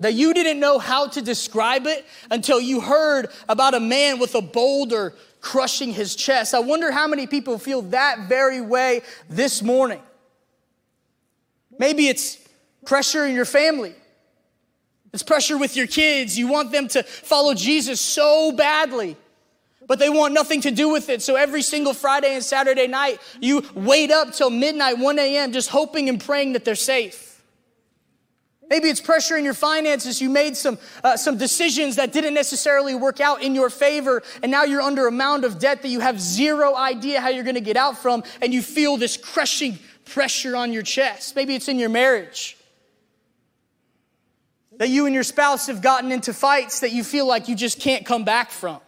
That 0.00 0.12
you 0.12 0.34
didn't 0.34 0.60
know 0.60 0.78
how 0.78 1.06
to 1.08 1.22
describe 1.22 1.86
it 1.86 2.04
until 2.30 2.60
you 2.60 2.82
heard 2.82 3.28
about 3.48 3.72
a 3.72 3.80
man 3.80 4.18
with 4.18 4.34
a 4.34 4.42
boulder 4.42 5.14
crushing 5.40 5.94
his 5.94 6.14
chest. 6.14 6.52
I 6.52 6.60
wonder 6.60 6.92
how 6.92 7.08
many 7.08 7.26
people 7.26 7.58
feel 7.58 7.80
that 7.82 8.28
very 8.28 8.60
way 8.60 9.00
this 9.30 9.62
morning. 9.62 10.02
Maybe 11.78 12.08
it's 12.08 12.36
pressure 12.84 13.24
in 13.24 13.34
your 13.34 13.46
family. 13.46 13.94
It's 15.12 15.22
pressure 15.22 15.58
with 15.58 15.76
your 15.76 15.86
kids. 15.86 16.38
You 16.38 16.46
want 16.46 16.70
them 16.70 16.88
to 16.88 17.02
follow 17.02 17.54
Jesus 17.54 18.00
so 18.00 18.52
badly, 18.52 19.16
but 19.86 19.98
they 19.98 20.08
want 20.08 20.34
nothing 20.34 20.60
to 20.62 20.70
do 20.70 20.88
with 20.88 21.08
it. 21.08 21.20
So 21.20 21.34
every 21.34 21.62
single 21.62 21.94
Friday 21.94 22.34
and 22.34 22.44
Saturday 22.44 22.86
night, 22.86 23.20
you 23.40 23.64
wait 23.74 24.10
up 24.10 24.32
till 24.32 24.50
midnight, 24.50 24.98
1 24.98 25.18
a.m., 25.18 25.52
just 25.52 25.68
hoping 25.68 26.08
and 26.08 26.20
praying 26.20 26.52
that 26.52 26.64
they're 26.64 26.74
safe. 26.76 27.30
Maybe 28.68 28.88
it's 28.88 29.00
pressure 29.00 29.36
in 29.36 29.44
your 29.44 29.54
finances. 29.54 30.20
You 30.22 30.30
made 30.30 30.56
some, 30.56 30.78
uh, 31.02 31.16
some 31.16 31.36
decisions 31.36 31.96
that 31.96 32.12
didn't 32.12 32.34
necessarily 32.34 32.94
work 32.94 33.20
out 33.20 33.42
in 33.42 33.56
your 33.56 33.68
favor, 33.68 34.22
and 34.44 34.52
now 34.52 34.62
you're 34.62 34.80
under 34.80 35.08
a 35.08 35.12
mound 35.12 35.44
of 35.44 35.58
debt 35.58 35.82
that 35.82 35.88
you 35.88 35.98
have 35.98 36.20
zero 36.20 36.76
idea 36.76 37.20
how 37.20 37.30
you're 37.30 37.42
going 37.42 37.56
to 37.56 37.60
get 37.60 37.76
out 37.76 37.98
from, 37.98 38.22
and 38.40 38.54
you 38.54 38.62
feel 38.62 38.96
this 38.96 39.16
crushing 39.16 39.76
pressure 40.04 40.54
on 40.54 40.72
your 40.72 40.82
chest. 40.82 41.34
Maybe 41.34 41.56
it's 41.56 41.66
in 41.66 41.80
your 41.80 41.88
marriage. 41.88 42.56
That 44.80 44.88
you 44.88 45.04
and 45.04 45.14
your 45.14 45.24
spouse 45.24 45.66
have 45.66 45.82
gotten 45.82 46.10
into 46.10 46.32
fights 46.32 46.80
that 46.80 46.90
you 46.90 47.04
feel 47.04 47.26
like 47.26 47.48
you 47.48 47.54
just 47.54 47.80
can't 47.80 48.06
come 48.06 48.24
back 48.24 48.50
from. 48.50 48.80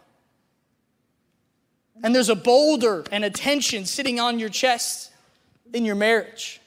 And 2.03 2.15
there's 2.15 2.31
a 2.31 2.35
boulder 2.35 3.05
and 3.13 3.27
a 3.27 3.29
tension 3.29 3.85
sitting 3.85 4.19
on 4.19 4.39
your 4.39 4.49
chest 4.49 5.13
in 5.75 5.85
your 5.85 5.95
marriage. 5.95 6.63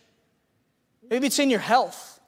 Maybe 1.10 1.25
it's 1.25 1.39
in 1.39 1.50
your 1.50 1.60
health. 1.60 2.20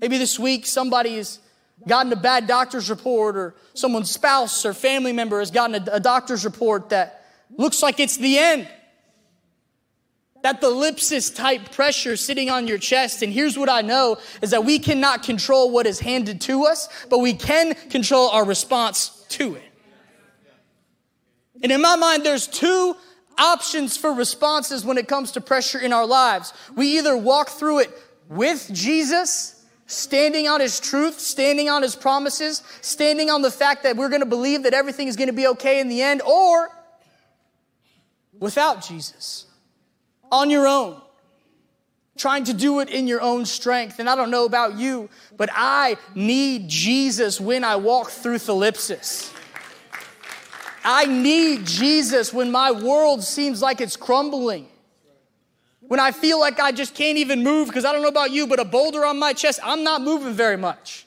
Maybe 0.00 0.18
this 0.18 0.40
week 0.40 0.66
somebody 0.66 1.14
has 1.18 1.38
gotten 1.86 2.12
a 2.12 2.16
bad 2.16 2.48
doctor's 2.48 2.90
report, 2.90 3.36
or 3.36 3.54
someone's 3.74 4.10
spouse 4.10 4.66
or 4.66 4.74
family 4.74 5.12
member 5.12 5.38
has 5.38 5.52
gotten 5.52 5.76
a, 5.76 5.92
a 5.92 6.00
doctor's 6.00 6.44
report 6.44 6.88
that 6.88 7.24
looks 7.56 7.80
like 7.80 8.00
it's 8.00 8.16
the 8.16 8.38
end. 8.38 8.68
That 10.42 10.60
the 10.60 10.68
thalipsis 10.68 11.34
type 11.34 11.70
pressure 11.72 12.16
sitting 12.16 12.48
on 12.48 12.66
your 12.66 12.78
chest. 12.78 13.22
And 13.22 13.32
here's 13.32 13.58
what 13.58 13.68
I 13.68 13.82
know 13.82 14.16
is 14.40 14.50
that 14.50 14.64
we 14.64 14.78
cannot 14.78 15.22
control 15.22 15.70
what 15.70 15.86
is 15.86 16.00
handed 16.00 16.40
to 16.42 16.64
us, 16.64 16.88
but 17.10 17.18
we 17.18 17.34
can 17.34 17.74
control 17.90 18.30
our 18.30 18.44
response 18.44 19.24
to 19.30 19.56
it. 19.56 19.62
And 21.62 21.70
in 21.70 21.82
my 21.82 21.96
mind, 21.96 22.24
there's 22.24 22.46
two 22.46 22.96
options 23.36 23.98
for 23.98 24.12
responses 24.14 24.84
when 24.84 24.96
it 24.96 25.08
comes 25.08 25.32
to 25.32 25.42
pressure 25.42 25.78
in 25.78 25.92
our 25.92 26.06
lives. 26.06 26.54
We 26.74 26.98
either 26.98 27.16
walk 27.16 27.50
through 27.50 27.80
it 27.80 27.90
with 28.30 28.70
Jesus, 28.72 29.62
standing 29.86 30.48
on 30.48 30.60
his 30.60 30.80
truth, 30.80 31.20
standing 31.20 31.68
on 31.68 31.82
his 31.82 31.96
promises, 31.96 32.62
standing 32.80 33.28
on 33.28 33.42
the 33.42 33.50
fact 33.50 33.82
that 33.82 33.96
we're 33.96 34.08
going 34.08 34.22
to 34.22 34.26
believe 34.26 34.62
that 34.62 34.72
everything 34.72 35.08
is 35.08 35.16
going 35.16 35.28
to 35.28 35.34
be 35.34 35.48
okay 35.48 35.80
in 35.80 35.88
the 35.88 36.00
end, 36.00 36.22
or 36.22 36.70
without 38.38 38.82
Jesus 38.82 39.44
on 40.30 40.50
your 40.50 40.66
own, 40.66 41.00
trying 42.16 42.44
to 42.44 42.54
do 42.54 42.80
it 42.80 42.88
in 42.88 43.06
your 43.06 43.20
own 43.20 43.46
strength. 43.46 43.98
And 43.98 44.08
I 44.08 44.14
don't 44.14 44.30
know 44.30 44.44
about 44.44 44.76
you, 44.76 45.08
but 45.36 45.50
I 45.52 45.96
need 46.14 46.68
Jesus 46.68 47.40
when 47.40 47.64
I 47.64 47.76
walk 47.76 48.10
through 48.10 48.38
thalipsis. 48.38 49.32
I 50.84 51.04
need 51.04 51.66
Jesus 51.66 52.32
when 52.32 52.50
my 52.50 52.70
world 52.70 53.22
seems 53.22 53.60
like 53.60 53.80
it's 53.80 53.96
crumbling. 53.96 54.66
When 55.80 56.00
I 56.00 56.12
feel 56.12 56.38
like 56.38 56.60
I 56.60 56.72
just 56.72 56.94
can't 56.94 57.18
even 57.18 57.42
move 57.42 57.68
because 57.68 57.84
I 57.84 57.92
don't 57.92 58.02
know 58.02 58.08
about 58.08 58.30
you, 58.30 58.46
but 58.46 58.60
a 58.60 58.64
boulder 58.64 59.04
on 59.04 59.18
my 59.18 59.32
chest, 59.32 59.58
I'm 59.62 59.82
not 59.82 60.02
moving 60.02 60.34
very 60.34 60.56
much. 60.56 61.04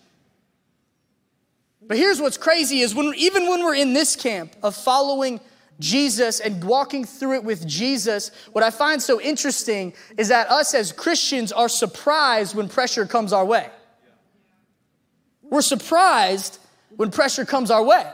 But 1.87 1.97
here's 1.97 2.21
what's 2.21 2.37
crazy 2.37 2.79
is 2.79 2.93
when 2.93 3.13
even 3.15 3.47
when 3.47 3.63
we're 3.63 3.75
in 3.75 3.93
this 3.93 4.15
camp 4.15 4.55
of 4.61 4.75
following 4.75 5.39
Jesus 5.79 6.39
and 6.39 6.63
walking 6.63 7.03
through 7.05 7.35
it 7.35 7.43
with 7.43 7.67
Jesus, 7.67 8.31
what 8.51 8.63
I 8.63 8.69
find 8.69 9.01
so 9.01 9.19
interesting 9.19 9.93
is 10.17 10.27
that 10.29 10.49
us 10.49 10.73
as 10.73 10.91
Christians 10.91 11.51
are 11.51 11.69
surprised 11.69 12.55
when 12.55 12.69
pressure 12.69 13.05
comes 13.05 13.33
our 13.33 13.45
way. 13.45 13.69
We're 15.41 15.61
surprised 15.61 16.59
when 16.95 17.11
pressure 17.11 17.45
comes 17.45 17.71
our 17.71 17.83
way. 17.83 18.09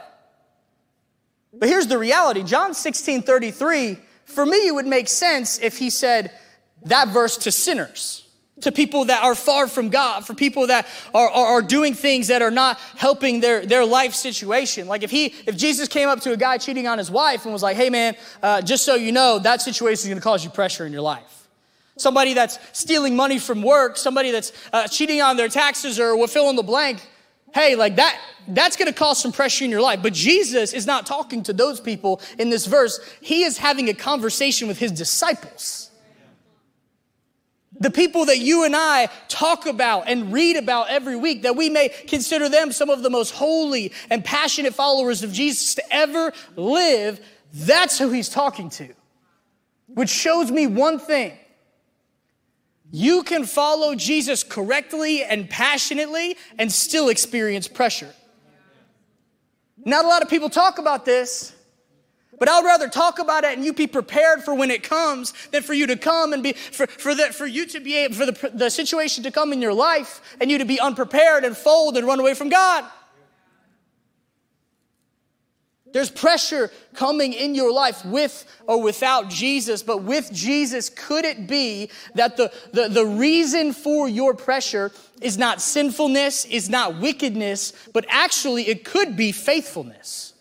But 1.54 1.70
here's 1.70 1.88
the 1.88 1.98
reality 1.98 2.44
John 2.44 2.74
16 2.74 3.24
33, 3.24 3.98
for 4.25 4.46
me, 4.46 4.68
it 4.68 4.74
would 4.74 4.88
make 4.88 5.08
sense 5.08 5.60
if 5.60 5.78
he 5.78 5.89
said 5.89 6.32
that 6.86 7.10
verse 7.10 7.38
to 7.38 7.51
sinners 7.51 8.28
to 8.62 8.72
people 8.72 9.06
that 9.06 9.24
are 9.24 9.36
far 9.36 9.68
from 9.68 9.89
God, 9.89 10.25
for 10.25 10.34
people 10.34 10.68
that 10.68 10.88
are, 11.13 11.30
are, 11.30 11.48
are, 11.48 11.62
doing 11.62 11.94
things 11.94 12.28
that 12.28 12.42
are 12.42 12.51
not 12.51 12.78
helping 12.96 13.39
their, 13.39 13.66
their 13.66 13.86
life 13.86 14.13
situation. 14.13 14.88
Like 14.88 15.04
if 15.04 15.12
he, 15.12 15.34
if 15.46 15.56
Jesus 15.56 15.88
came 15.88 16.10
up 16.10 16.20
to 16.22 16.34
a 16.34 16.38
guy 16.38 16.58
cheating 16.58 16.88
on 16.88 16.98
his 16.98 17.10
wife 17.10 17.46
and 17.46 17.54
was 17.54 17.63
like, 17.63 17.78
hey 17.78 17.89
man, 17.89 18.16
uh, 18.44 18.62
just 18.62 18.86
so 18.86 18.96
you 18.96 19.12
know, 19.12 19.39
that 19.39 19.62
situation 19.62 20.01
is 20.01 20.06
going 20.08 20.18
to 20.18 20.24
cause 20.24 20.44
you 20.44 20.50
pressure 20.50 20.86
in 20.86 20.92
your 20.92 21.01
life. 21.01 21.48
Somebody 21.98 22.34
that's 22.34 22.60
stealing 22.72 23.16
money 23.16 23.39
from 23.39 23.62
work, 23.62 23.98
somebody 23.98 24.32
that's 24.32 24.51
uh, 24.72 24.88
cheating 24.88 25.22
on 25.22 25.38
their 25.38 25.50
taxes 25.50 26.00
or 26.00 26.16
will 26.16 26.28
fill 26.28 26.50
in 26.50 26.56
the 26.56 26.63
blank, 26.63 27.06
Hey, 27.54 27.75
like 27.75 27.96
that, 27.96 28.20
that's 28.48 28.75
gonna 28.75 28.94
cause 28.94 29.22
some 29.22 29.32
pressure 29.32 29.66
in 29.66 29.72
your 29.72 29.82
life. 29.82 30.01
But 30.04 30.13
Jesus 30.13 30.74
is 30.74 30.86
not 30.86 31.06
talking 31.06 31.44
to 31.44 31.54
those 31.54 31.80
people 31.80 32.22
in 32.38 32.50
this 32.50 32.66
verse. 32.66 33.00
He 33.22 33.44
is 33.44 33.58
having 33.58 33.89
a 33.89 33.94
conversation 33.94 34.68
with 34.68 34.78
his 34.78 34.92
disciples. 34.92 35.88
The 37.79 37.89
people 37.89 38.25
that 38.25 38.39
you 38.39 38.65
and 38.65 38.75
I 38.75 39.07
talk 39.29 39.65
about 39.65 40.07
and 40.07 40.33
read 40.33 40.57
about 40.57 40.89
every 40.89 41.15
week, 41.15 41.43
that 41.43 41.55
we 41.55 41.69
may 41.69 41.89
consider 41.89 42.50
them 42.50 42.71
some 42.71 42.89
of 42.89 43.03
the 43.03 43.09
most 43.09 43.31
holy 43.31 43.93
and 44.09 44.24
passionate 44.24 44.74
followers 44.74 45.24
of 45.24 45.31
Jesus 45.31 45.75
to 45.75 45.83
ever 45.93 46.33
live, 46.55 47.21
that's 47.53 47.98
who 47.98 48.09
he's 48.09 48.29
talking 48.29 48.69
to. 48.71 48.93
Which 49.88 50.09
shows 50.09 50.51
me 50.51 50.67
one 50.67 51.00
thing. 51.00 51.38
You 52.91 53.24
can 53.24 53.45
follow 53.45 53.95
Jesus 53.95 54.43
correctly 54.43 55.24
and 55.24 55.50
passionately 55.50 56.38
and 56.57 56.71
still 56.71 57.09
experience 57.09 57.67
pressure. 57.67 58.13
Not 59.86 60.05
a 60.05 60.07
lot 60.07 60.21
of 60.21 60.29
people 60.29 60.50
talk 60.50 60.79
about 60.79 61.05
this. 61.05 61.53
But 62.39 62.48
I 62.48 62.60
would 62.60 62.65
rather 62.65 62.88
talk 62.88 63.19
about 63.19 63.43
it 63.43 63.55
and 63.55 63.65
you 63.65 63.74
be 63.74 63.86
prepared 63.86 64.43
for 64.43 64.53
when 64.53 64.72
it 64.72 64.81
comes 64.81 65.34
than 65.51 65.62
for 65.62 65.74
you 65.74 65.86
to 65.88 65.98
come 65.98 66.31
and 66.31 66.41
be, 66.41 66.53
for, 66.53 66.88
for, 66.88 67.13
the, 67.13 67.25
for 67.25 67.46
you 67.46 67.65
to 67.67 67.79
be 67.81 67.98
able, 67.98 68.15
for 68.15 68.25
the, 68.25 68.51
the 68.53 68.69
situation 68.69 69.24
to 69.25 69.31
come 69.31 69.51
in 69.51 69.62
your 69.62 69.74
life 69.74 70.22
and 70.39 70.50
you 70.50 70.58
to 70.58 70.65
be 70.65 70.79
unprepared 70.79 71.43
and 71.43 71.55
fold 71.55 71.98
and 71.98 72.08
run 72.08 72.19
away 72.19 72.34
from 72.34 72.50
God. 72.50 72.86
There's 75.91 76.12
pressure 76.12 76.72
coming 76.93 77.34
in 77.34 77.55
your 77.55 77.74
life 77.74 78.05
with 78.05 78.46
or 78.67 78.81
without 78.81 79.29
Jesus, 79.29 79.81
but 79.81 80.03
with 80.03 80.31
Jesus, 80.31 80.89
could 80.89 81.25
it 81.25 81.48
be 81.48 81.89
that 82.13 82.38
the, 82.38 82.53
the, 82.72 82.89
the 82.89 83.05
reason 83.05 83.74
for 83.74 84.08
your 84.08 84.34
pressure 84.36 84.91
is 85.19 85.38
not 85.38 85.62
sinfulness, 85.62 86.46
is 86.46 86.69
not 86.69 87.00
wickedness, 87.00 87.74
but 87.91 88.05
actually 88.08 88.67
it 88.67 88.86
could 88.86 89.17
be 89.17 89.31
faithfulness? 89.31 90.34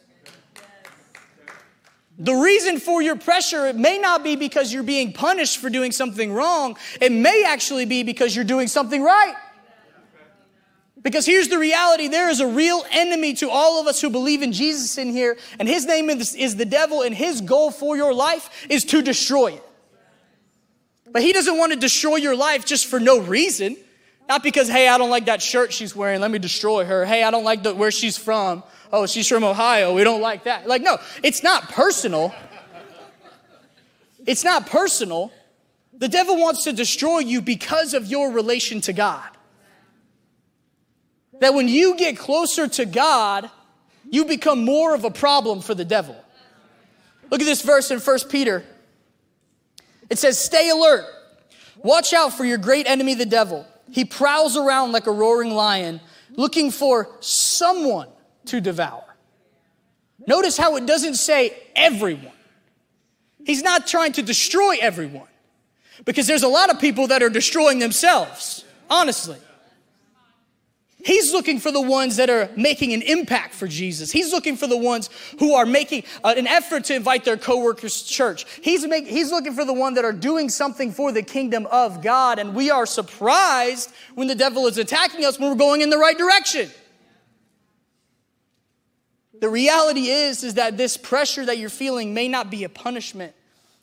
The 2.19 2.35
reason 2.35 2.81
for 2.81 3.01
your 3.01 3.15
pressure, 3.15 3.67
it 3.67 3.77
may 3.77 3.97
not 3.97 4.25
be 4.25 4.35
because 4.35 4.73
you're 4.73 4.83
being 4.83 5.13
punished 5.13 5.59
for 5.59 5.71
doing 5.71 5.93
something 5.93 6.33
wrong. 6.33 6.77
It 7.01 7.13
may 7.13 7.45
actually 7.47 7.85
be 7.85 8.03
because 8.03 8.35
you're 8.35 8.45
doing 8.45 8.67
something 8.67 9.03
right. 9.03 9.37
Because 11.01 11.25
here's 11.25 11.47
the 11.47 11.59
reality 11.59 12.09
there 12.09 12.29
is 12.29 12.41
a 12.41 12.47
real 12.47 12.85
enemy 12.91 13.35
to 13.35 13.49
all 13.49 13.81
of 13.81 13.87
us 13.87 14.01
who 14.01 14.11
believe 14.11 14.43
in 14.43 14.53
Jesus 14.53 14.99
in 14.99 15.13
here, 15.13 15.39
and 15.61 15.69
his 15.69 15.87
name 15.87 16.11
is, 16.11 16.57
the 16.57 16.65
devil, 16.65 17.03
and 17.03 17.15
his 17.15 17.41
goal 17.41 17.71
for 17.71 17.97
your 17.97 18.13
life 18.13 18.67
is 18.69 18.85
to 18.87 19.01
destroy 19.01 19.53
it. 19.53 19.63
But 21.11 21.23
he 21.23 21.33
doesn't 21.33 21.57
want 21.57 21.73
to 21.73 21.79
destroy 21.79 22.17
your 22.17 22.35
life 22.35 22.67
just 22.67 22.87
for 22.87 22.99
no 22.99 23.21
reason. 23.21 23.77
Not 24.29 24.43
because, 24.43 24.69
hey, 24.69 24.89
I 24.89 24.99
don't 24.99 25.11
like 25.11 25.25
that 25.27 25.41
shirt 25.41 25.73
she's 25.73 25.97
wearing, 25.97 26.21
let 26.21 26.31
me 26.31 26.39
destroy 26.39 26.85
her. 26.85 27.07
Hey, 27.07 27.23
I 27.23 27.31
don't 27.31 27.45
like 27.45 27.63
the, 27.63 27.75
where 27.75 27.91
she's 27.91 28.19
from, 28.19 28.63
oh, 28.93 29.07
she's 29.07 29.27
from 29.27 29.43
Ohio. 29.43 29.95
We 29.95 30.05
don't 30.05 30.21
like 30.21 30.45
that. 30.45 30.67
Like, 30.67 30.83
no, 30.83 30.99
it's 31.23 31.43
not 31.43 31.71
personal. 31.71 32.35
It's 34.27 34.45
not 34.45 34.67
personal. 34.67 35.33
The 35.95 36.09
devil 36.09 36.37
wants 36.37 36.65
to 36.65 36.73
destroy 36.73 37.21
you 37.21 37.41
because 37.41 37.95
of 37.95 38.07
your 38.07 38.31
relation 38.31 38.83
to 38.83 38.93
God. 38.93 39.29
That 41.41 41.55
when 41.55 41.67
you 41.67 41.97
get 41.97 42.19
closer 42.19 42.69
to 42.69 42.85
God, 42.85 43.51
you 44.11 44.27
become 44.27 44.65
more 44.65 44.95
of 44.95 45.05
a 45.05 45.11
problem 45.11 45.63
for 45.63 45.75
the 45.75 45.85
devil. 45.85 46.17
Look 47.31 47.41
at 47.41 47.45
this 47.45 47.63
verse 47.63 47.91
in 47.91 47.99
1 48.01 48.19
Peter. 48.29 48.65
It 50.11 50.19
says, 50.19 50.38
Stay 50.38 50.69
alert. 50.69 51.07
Watch 51.77 52.12
out 52.12 52.33
for 52.35 52.45
your 52.45 52.59
great 52.59 52.87
enemy, 52.87 53.14
the 53.14 53.27
devil. 53.27 53.67
He 53.90 54.05
prowls 54.05 54.57
around 54.57 54.92
like 54.92 55.07
a 55.07 55.12
roaring 55.12 55.51
lion, 55.51 56.01
looking 56.31 56.70
for 56.70 57.11
someone 57.20 58.09
to 58.46 58.61
devour. 58.61 59.05
Notice 60.27 60.57
how 60.57 60.77
it 60.77 60.87
doesn't 60.87 61.14
say 61.14 61.57
everyone. 61.74 62.33
He's 63.44 63.62
not 63.62 63.87
trying 63.87 64.12
to 64.12 64.22
destroy 64.22 64.77
everyone 64.81 65.29
because 66.05 66.27
there's 66.27 66.42
a 66.42 66.48
lot 66.48 66.70
of 66.70 66.81
people 66.81 67.07
that 67.07 67.22
are 67.22 67.31
destroying 67.31 67.79
themselves, 67.79 68.64
honestly. 68.90 69.38
He's 71.05 71.33
looking 71.33 71.61
for 71.61 71.71
the 71.71 71.81
ones 71.81 72.17
that 72.17 72.29
are 72.29 72.51
making 72.57 72.93
an 72.93 73.03
impact 73.03 73.55
for 73.55 73.69
Jesus. 73.69 74.11
He's 74.11 74.33
looking 74.33 74.57
for 74.57 74.67
the 74.67 74.77
ones 74.77 75.11
who 75.39 75.55
are 75.55 75.65
making 75.65 76.03
uh, 76.25 76.35
an 76.37 76.49
effort 76.49 76.85
to 76.85 76.95
invite 76.95 77.25
their 77.25 77.37
coworkers 77.37 78.03
to 78.03 78.09
church. 78.09 78.47
He's, 78.63 78.85
make, 78.87 79.07
he's 79.07 79.31
looking 79.31 79.53
for 79.53 79.65
the 79.65 79.73
one 79.73 79.95
that 79.95 80.05
are 80.05 80.13
doing 80.13 80.49
something 80.49 80.91
for 80.91 81.13
the 81.13 81.23
kingdom 81.23 81.67
of 81.67 82.03
God. 82.03 82.41
And 82.41 82.53
we 82.53 82.71
are 82.71 82.85
surprised 82.85 83.93
when 84.17 84.27
the 84.27 84.35
devil 84.35 84.67
is 84.67 84.77
attacking 84.77 85.25
us 85.25 85.39
when 85.39 85.51
we're 85.51 85.57
going 85.57 85.83
in 85.83 85.91
the 85.91 85.99
right 85.99 86.19
direction. 86.19 86.69
The 89.41 89.49
reality 89.49 90.09
is, 90.09 90.43
is 90.43 90.55
that 90.55 90.77
this 90.77 90.97
pressure 90.97 91.47
that 91.47 91.59
you're 91.59 91.71
feeling 91.71 92.13
may 92.13 92.27
not 92.27 92.51
be 92.51 92.65
a 92.65 92.69
punishment. 92.69 93.35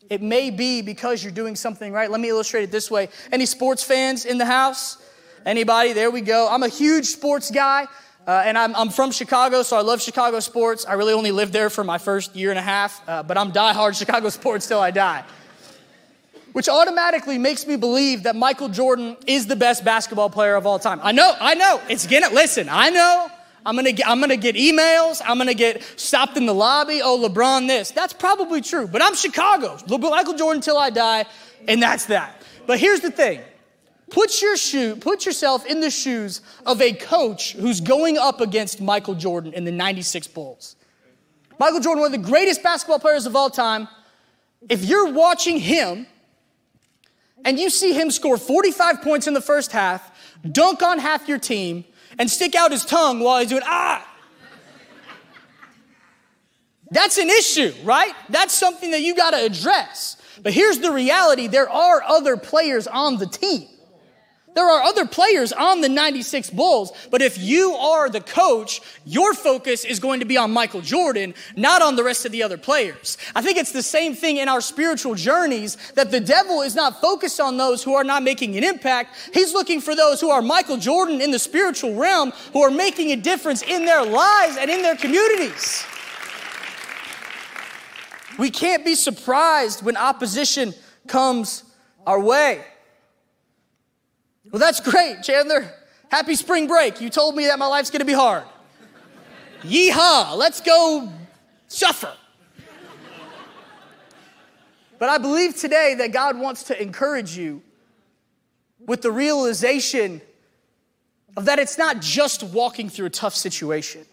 It 0.09 0.21
may 0.21 0.49
be 0.49 0.81
because 0.81 1.23
you're 1.23 1.31
doing 1.31 1.55
something 1.55 1.93
right. 1.93 2.11
Let 2.11 2.19
me 2.19 2.27
illustrate 2.27 2.63
it 2.63 2.71
this 2.71 2.91
way. 2.91 3.07
Any 3.31 3.45
sports 3.45 3.83
fans 3.83 4.25
in 4.25 4.37
the 4.37 4.45
house? 4.45 4.97
Anybody? 5.45 5.93
There 5.93 6.09
we 6.09 6.21
go. 6.21 6.47
I'm 6.49 6.63
a 6.63 6.67
huge 6.67 7.05
sports 7.05 7.51
guy. 7.51 7.87
Uh, 8.25 8.41
and 8.43 8.57
I'm, 8.57 8.75
I'm, 8.75 8.89
from 8.89 9.11
Chicago, 9.11 9.61
so 9.61 9.77
I 9.77 9.81
love 9.81 10.01
Chicago 10.01 10.39
sports. 10.39 10.83
I 10.87 10.93
really 10.93 11.13
only 11.13 11.31
lived 11.31 11.53
there 11.53 11.69
for 11.69 11.83
my 11.83 11.99
first 11.99 12.35
year 12.35 12.49
and 12.49 12.57
a 12.57 12.63
half, 12.63 13.07
uh, 13.07 13.21
but 13.21 13.37
I'm 13.37 13.51
diehard 13.51 13.95
Chicago 13.99 14.29
sports 14.29 14.67
till 14.67 14.79
I 14.79 14.89
die. 14.89 15.23
Which 16.53 16.67
automatically 16.67 17.37
makes 17.37 17.67
me 17.67 17.75
believe 17.75 18.23
that 18.23 18.35
Michael 18.35 18.69
Jordan 18.69 19.15
is 19.27 19.45
the 19.45 19.55
best 19.55 19.85
basketball 19.85 20.31
player 20.31 20.55
of 20.55 20.65
all 20.65 20.79
time. 20.79 20.99
I 21.03 21.11
know, 21.11 21.35
I 21.39 21.53
know. 21.53 21.79
It's 21.87 22.07
gonna, 22.07 22.29
listen, 22.29 22.67
I 22.67 22.89
know 22.89 23.29
I'm 23.63 23.75
gonna 23.75 23.91
get, 23.91 24.07
I'm 24.07 24.19
gonna 24.19 24.37
get 24.37 24.55
emails. 24.55 25.21
I'm 25.23 25.37
gonna 25.37 25.53
get 25.53 25.83
stopped 25.95 26.35
in 26.35 26.47
the 26.47 26.53
lobby. 26.53 27.01
Oh, 27.03 27.19
LeBron, 27.29 27.67
this. 27.67 27.91
That's 27.91 28.13
probably 28.13 28.61
true. 28.61 28.87
But 28.87 29.03
I'm 29.03 29.13
Chicago. 29.13 29.77
Michael 29.87 30.33
Jordan 30.33 30.61
till 30.61 30.79
I 30.79 30.89
die, 30.89 31.25
and 31.67 31.79
that's 31.79 32.07
that. 32.07 32.41
But 32.65 32.79
here's 32.79 33.01
the 33.01 33.11
thing. 33.11 33.41
Put 34.09 34.41
your 34.41 34.55
shoe, 34.55 34.95
put 34.95 35.25
yourself 35.25 35.65
in 35.65 35.81
the 35.81 35.89
shoes 35.89 36.41
of 36.65 36.81
a 36.81 36.93
coach 36.93 37.53
who's 37.53 37.81
going 37.81 38.17
up 38.17 38.39
against 38.39 38.79
Michael 38.79 39.15
Jordan 39.15 39.53
in 39.53 39.65
the 39.65 39.71
96 39.71 40.27
Bulls. 40.27 40.75
Michael 41.59 41.79
Jordan, 41.79 42.01
one 42.01 42.13
of 42.13 42.21
the 42.21 42.29
greatest 42.29 42.61
basketball 42.61 42.99
players 42.99 43.25
of 43.25 43.35
all 43.35 43.49
time. 43.49 43.87
If 44.69 44.83
you're 44.85 45.11
watching 45.11 45.59
him 45.59 46.05
and 47.43 47.59
you 47.59 47.69
see 47.69 47.93
him 47.93 48.11
score 48.11 48.37
45 48.37 49.01
points 49.01 49.27
in 49.27 49.33
the 49.33 49.41
first 49.41 49.71
half, 49.71 50.11
dunk 50.51 50.83
on 50.83 50.99
half 50.99 51.27
your 51.27 51.39
team, 51.39 51.85
and 52.17 52.29
stick 52.29 52.55
out 52.55 52.71
his 52.71 52.85
tongue 52.85 53.19
while 53.19 53.39
he's 53.39 53.49
doing, 53.49 53.63
ah. 53.65 54.07
That's 56.91 57.17
an 57.17 57.29
issue, 57.29 57.73
right? 57.83 58.13
That's 58.29 58.53
something 58.53 58.91
that 58.91 59.01
you 59.01 59.15
got 59.15 59.31
to 59.31 59.43
address. 59.43 60.17
But 60.41 60.53
here's 60.53 60.79
the 60.79 60.91
reality 60.91 61.47
there 61.47 61.69
are 61.69 62.03
other 62.03 62.37
players 62.37 62.87
on 62.87 63.17
the 63.17 63.25
team. 63.25 63.67
There 64.55 64.69
are 64.69 64.83
other 64.83 65.05
players 65.05 65.51
on 65.51 65.81
the 65.81 65.89
96 65.89 66.49
Bulls, 66.51 66.93
but 67.11 67.21
if 67.21 67.37
you 67.37 67.73
are 67.73 68.09
the 68.09 68.21
coach, 68.21 68.81
your 69.05 69.33
focus 69.33 69.83
is 69.83 69.99
going 69.99 70.21
to 70.21 70.25
be 70.25 70.37
on 70.37 70.51
Michael 70.51 70.79
Jordan, 70.79 71.33
not 71.57 71.81
on 71.81 71.97
the 71.97 72.05
rest 72.05 72.25
of 72.25 72.31
the 72.31 72.41
other 72.41 72.57
players. 72.57 73.17
I 73.35 73.41
think 73.41 73.57
it's 73.57 73.73
the 73.73 73.83
same 73.83 74.15
thing 74.15 74.37
in 74.37 74.47
our 74.47 74.61
spiritual 74.61 75.15
journeys 75.15 75.75
that 75.95 76.09
the 76.09 76.21
devil 76.21 76.61
is 76.61 76.73
not 76.73 77.01
focused 77.01 77.41
on 77.41 77.57
those 77.57 77.83
who 77.83 77.95
are 77.95 78.05
not 78.05 78.23
making 78.23 78.55
an 78.55 78.63
impact. 78.63 79.29
He's 79.33 79.51
looking 79.51 79.81
for 79.81 79.93
those 79.93 80.21
who 80.21 80.29
are 80.29 80.41
Michael 80.41 80.77
Jordan 80.77 81.19
in 81.19 81.31
the 81.31 81.39
spiritual 81.39 81.95
realm, 81.95 82.31
who 82.53 82.61
are 82.61 82.71
making 82.71 83.11
a 83.11 83.17
difference 83.17 83.61
in 83.61 83.83
their 83.83 84.05
lives 84.05 84.55
and 84.55 84.71
in 84.71 84.81
their 84.81 84.95
communities. 84.95 85.85
We 88.39 88.51
can't 88.51 88.85
be 88.85 88.95
surprised 88.95 89.83
when 89.83 89.97
opposition 89.97 90.73
comes 91.07 91.65
our 92.07 92.21
way. 92.21 92.63
Well, 94.55 94.61
that's 94.61 94.79
great, 94.79 95.21
Chandler. 95.21 95.69
Happy 96.07 96.33
spring 96.33 96.65
break. 96.65 97.01
You 97.01 97.09
told 97.09 97.35
me 97.35 97.47
that 97.47 97.59
my 97.59 97.67
life's 97.67 97.89
gonna 97.89 98.05
be 98.05 98.13
hard. 98.13 98.45
Yeehaw, 99.63 100.37
let's 100.37 100.61
go 100.61 101.11
suffer. 101.67 102.13
But 104.97 105.09
I 105.09 105.17
believe 105.17 105.57
today 105.57 105.95
that 105.95 106.13
God 106.13 106.39
wants 106.39 106.63
to 106.63 106.81
encourage 106.81 107.37
you 107.37 107.63
with 108.79 109.01
the 109.01 109.11
realization 109.11 110.21
of 111.35 111.43
that 111.43 111.59
it's 111.59 111.77
not 111.77 111.99
just 111.99 112.41
walking 112.41 112.87
through 112.87 113.07
a 113.07 113.09
tough 113.09 113.35
situation. 113.35 114.05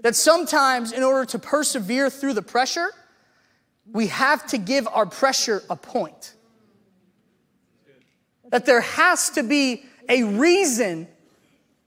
That 0.00 0.16
sometimes, 0.16 0.90
in 0.90 1.02
order 1.02 1.26
to 1.26 1.38
persevere 1.38 2.08
through 2.08 2.32
the 2.32 2.40
pressure, 2.40 2.88
we 3.92 4.06
have 4.06 4.46
to 4.46 4.56
give 4.56 4.88
our 4.88 5.04
pressure 5.04 5.62
a 5.68 5.76
point 5.76 6.32
that 8.52 8.66
there 8.66 8.82
has 8.82 9.30
to 9.30 9.42
be 9.42 9.82
a 10.10 10.22
reason 10.22 11.08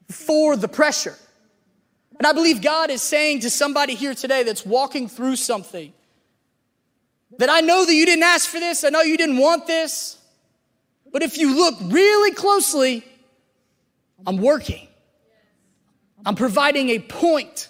for 0.09 0.57
the 0.57 0.67
pressure. 0.67 1.15
And 2.17 2.25
I 2.25 2.33
believe 2.33 2.61
God 2.61 2.89
is 2.89 3.03
saying 3.03 3.41
to 3.41 3.51
somebody 3.51 3.93
here 3.93 4.15
today 4.15 4.41
that's 4.41 4.65
walking 4.65 5.07
through 5.07 5.35
something 5.35 5.93
that 7.37 7.49
I 7.49 7.61
know 7.61 7.85
that 7.85 7.93
you 7.93 8.05
didn't 8.05 8.23
ask 8.23 8.49
for 8.49 8.59
this, 8.59 8.83
I 8.83 8.89
know 8.89 9.01
you 9.01 9.15
didn't 9.15 9.37
want 9.37 9.67
this, 9.67 10.17
but 11.11 11.21
if 11.21 11.37
you 11.37 11.55
look 11.55 11.75
really 11.83 12.33
closely, 12.33 13.05
I'm 14.25 14.37
working. 14.37 14.87
I'm 16.25 16.35
providing 16.35 16.89
a 16.89 16.99
point 16.99 17.69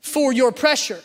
for 0.00 0.32
your 0.32 0.52
pressure. 0.52 1.00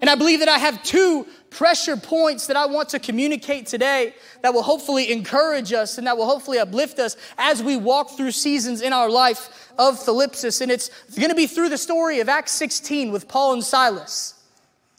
And 0.00 0.08
I 0.08 0.14
believe 0.14 0.40
that 0.40 0.48
I 0.48 0.58
have 0.58 0.82
two 0.82 1.26
pressure 1.50 1.96
points 1.96 2.46
that 2.46 2.56
I 2.56 2.66
want 2.66 2.90
to 2.90 2.98
communicate 2.98 3.66
today 3.66 4.14
that 4.42 4.54
will 4.54 4.62
hopefully 4.62 5.10
encourage 5.10 5.72
us 5.72 5.98
and 5.98 6.06
that 6.06 6.16
will 6.16 6.26
hopefully 6.26 6.58
uplift 6.58 6.98
us 6.98 7.16
as 7.36 7.62
we 7.62 7.76
walk 7.76 8.16
through 8.16 8.32
seasons 8.32 8.80
in 8.80 8.92
our 8.92 9.10
life 9.10 9.72
of 9.78 9.96
thlipsis. 9.96 10.60
And 10.60 10.70
it's 10.70 10.90
going 11.16 11.30
to 11.30 11.34
be 11.34 11.46
through 11.46 11.70
the 11.70 11.78
story 11.78 12.20
of 12.20 12.28
Acts 12.28 12.52
16 12.52 13.10
with 13.10 13.28
Paul 13.28 13.54
and 13.54 13.64
Silas 13.64 14.34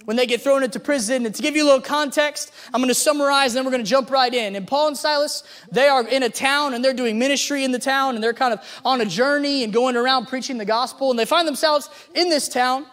when 0.06 0.18
they 0.18 0.26
get 0.26 0.42
thrown 0.42 0.64
into 0.64 0.80
prison. 0.80 1.26
And 1.26 1.36
to 1.36 1.42
give 1.42 1.56
you 1.56 1.64
a 1.64 1.68
little 1.68 1.82
context, 1.82 2.52
I'm 2.74 2.82
going 2.82 2.88
to 2.90 2.96
summarize 2.96 3.52
and 3.52 3.58
then 3.58 3.66
we're 3.66 3.72
going 3.72 3.84
to 3.84 3.90
jump 3.90 4.10
right 4.10 4.34
in. 4.34 4.56
And 4.56 4.68
Paul 4.68 4.88
and 4.88 4.98
Silas, 4.98 5.44
they 5.72 5.88
are 5.88 6.06
in 6.08 6.24
a 6.24 6.30
town 6.30 6.74
and 6.74 6.84
they're 6.84 6.94
doing 6.94 7.20
ministry 7.20 7.64
in 7.64 7.72
the 7.72 7.80
town 7.80 8.16
and 8.16 8.24
they're 8.24 8.34
kind 8.34 8.54
of 8.54 8.82
on 8.84 9.02
a 9.02 9.06
journey 9.06 9.64
and 9.64 9.72
going 9.72 9.96
around 9.96 10.28
preaching 10.28 10.58
the 10.58 10.66
gospel. 10.66 11.12
And 11.12 11.20
they 11.20 11.26
find 11.26 11.48
themselves 11.48 11.90
in 12.16 12.30
this 12.30 12.50
town. 12.50 12.86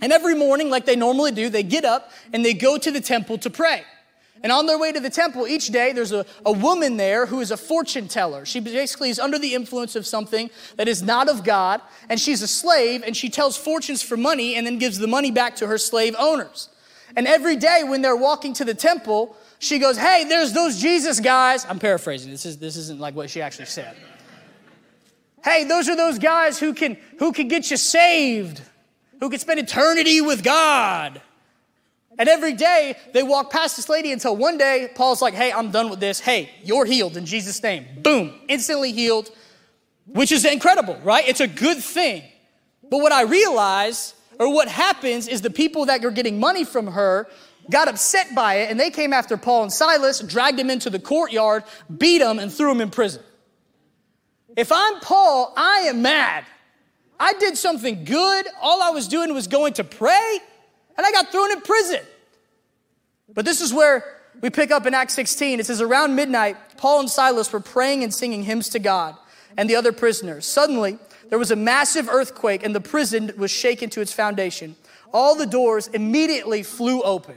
And 0.00 0.12
every 0.12 0.34
morning, 0.34 0.70
like 0.70 0.86
they 0.86 0.96
normally 0.96 1.32
do, 1.32 1.48
they 1.48 1.62
get 1.62 1.84
up 1.84 2.12
and 2.32 2.44
they 2.44 2.54
go 2.54 2.78
to 2.78 2.90
the 2.90 3.00
temple 3.00 3.38
to 3.38 3.50
pray. 3.50 3.84
And 4.42 4.52
on 4.52 4.66
their 4.66 4.78
way 4.78 4.92
to 4.92 5.00
the 5.00 5.10
temple 5.10 5.48
each 5.48 5.68
day, 5.68 5.92
there's 5.92 6.12
a, 6.12 6.24
a 6.46 6.52
woman 6.52 6.96
there 6.96 7.26
who 7.26 7.40
is 7.40 7.50
a 7.50 7.56
fortune 7.56 8.06
teller. 8.06 8.44
She 8.44 8.60
basically 8.60 9.10
is 9.10 9.18
under 9.18 9.38
the 9.38 9.54
influence 9.54 9.96
of 9.96 10.06
something 10.06 10.50
that 10.76 10.86
is 10.86 11.02
not 11.02 11.28
of 11.28 11.42
God, 11.42 11.80
and 12.08 12.20
she's 12.20 12.40
a 12.42 12.46
slave, 12.46 13.02
and 13.04 13.16
she 13.16 13.30
tells 13.30 13.56
fortunes 13.56 14.02
for 14.02 14.16
money 14.16 14.54
and 14.54 14.66
then 14.66 14.78
gives 14.78 14.98
the 14.98 15.08
money 15.08 15.32
back 15.32 15.56
to 15.56 15.66
her 15.66 15.78
slave 15.78 16.14
owners. 16.18 16.68
And 17.16 17.26
every 17.26 17.56
day 17.56 17.82
when 17.84 18.02
they're 18.02 18.16
walking 18.16 18.52
to 18.54 18.64
the 18.64 18.74
temple, 18.74 19.36
she 19.58 19.78
goes, 19.78 19.96
Hey, 19.96 20.24
there's 20.28 20.52
those 20.52 20.80
Jesus 20.80 21.20
guys. 21.20 21.64
I'm 21.64 21.78
paraphrasing. 21.78 22.30
This, 22.30 22.46
is, 22.46 22.58
this 22.58 22.76
isn't 22.76 23.00
like 23.00 23.16
what 23.16 23.30
she 23.30 23.42
actually 23.42 23.66
said. 23.66 23.96
Hey, 25.42 25.64
those 25.64 25.88
are 25.88 25.96
those 25.96 26.18
guys 26.18 26.58
who 26.58 26.74
can, 26.74 26.96
who 27.18 27.32
can 27.32 27.48
get 27.48 27.70
you 27.70 27.76
saved 27.76 28.60
who 29.20 29.30
could 29.30 29.40
spend 29.40 29.60
eternity 29.60 30.20
with 30.20 30.42
God. 30.42 31.20
And 32.18 32.28
every 32.28 32.52
day 32.52 32.96
they 33.12 33.22
walk 33.22 33.50
past 33.50 33.76
this 33.76 33.88
lady 33.88 34.10
until 34.10 34.36
one 34.36 34.58
day 34.58 34.90
Paul's 34.94 35.22
like, 35.22 35.34
hey, 35.34 35.52
I'm 35.52 35.70
done 35.70 35.88
with 35.88 36.00
this. 36.00 36.18
Hey, 36.18 36.50
you're 36.64 36.84
healed 36.84 37.16
in 37.16 37.26
Jesus' 37.26 37.62
name. 37.62 37.86
Boom, 38.02 38.34
instantly 38.48 38.92
healed, 38.92 39.30
which 40.06 40.32
is 40.32 40.44
incredible, 40.44 40.98
right? 41.04 41.28
It's 41.28 41.40
a 41.40 41.46
good 41.46 41.78
thing. 41.78 42.24
But 42.90 42.98
what 42.98 43.12
I 43.12 43.22
realize, 43.22 44.14
or 44.38 44.52
what 44.52 44.66
happens, 44.66 45.28
is 45.28 45.42
the 45.42 45.50
people 45.50 45.86
that 45.86 46.04
are 46.04 46.10
getting 46.10 46.40
money 46.40 46.64
from 46.64 46.88
her 46.88 47.28
got 47.70 47.86
upset 47.86 48.34
by 48.34 48.54
it 48.56 48.70
and 48.70 48.80
they 48.80 48.90
came 48.90 49.12
after 49.12 49.36
Paul 49.36 49.64
and 49.64 49.72
Silas, 49.72 50.20
dragged 50.20 50.58
them 50.58 50.70
into 50.70 50.90
the 50.90 50.98
courtyard, 50.98 51.64
beat 51.98 52.18
them, 52.18 52.38
and 52.38 52.52
threw 52.52 52.68
them 52.68 52.80
in 52.80 52.90
prison. 52.90 53.22
If 54.56 54.72
I'm 54.72 54.98
Paul, 55.00 55.52
I 55.56 55.80
am 55.88 56.02
mad. 56.02 56.44
I 57.20 57.32
did 57.34 57.56
something 57.56 58.04
good. 58.04 58.46
All 58.60 58.82
I 58.82 58.90
was 58.90 59.08
doing 59.08 59.34
was 59.34 59.46
going 59.48 59.74
to 59.74 59.84
pray, 59.84 60.38
and 60.96 61.06
I 61.06 61.10
got 61.12 61.32
thrown 61.32 61.52
in 61.52 61.60
prison. 61.60 62.00
But 63.34 63.44
this 63.44 63.60
is 63.60 63.72
where 63.72 64.04
we 64.40 64.50
pick 64.50 64.70
up 64.70 64.86
in 64.86 64.94
Acts 64.94 65.14
16. 65.14 65.60
It 65.60 65.66
says, 65.66 65.80
Around 65.80 66.14
midnight, 66.14 66.56
Paul 66.76 67.00
and 67.00 67.10
Silas 67.10 67.52
were 67.52 67.60
praying 67.60 68.04
and 68.04 68.14
singing 68.14 68.44
hymns 68.44 68.68
to 68.70 68.78
God 68.78 69.16
and 69.56 69.68
the 69.68 69.76
other 69.76 69.92
prisoners. 69.92 70.46
Suddenly, 70.46 70.98
there 71.28 71.38
was 71.38 71.50
a 71.50 71.56
massive 71.56 72.08
earthquake, 72.08 72.62
and 72.64 72.74
the 72.74 72.80
prison 72.80 73.32
was 73.36 73.50
shaken 73.50 73.90
to 73.90 74.00
its 74.00 74.12
foundation. 74.12 74.76
All 75.12 75.34
the 75.34 75.46
doors 75.46 75.88
immediately 75.88 76.62
flew 76.62 77.02
open. 77.02 77.36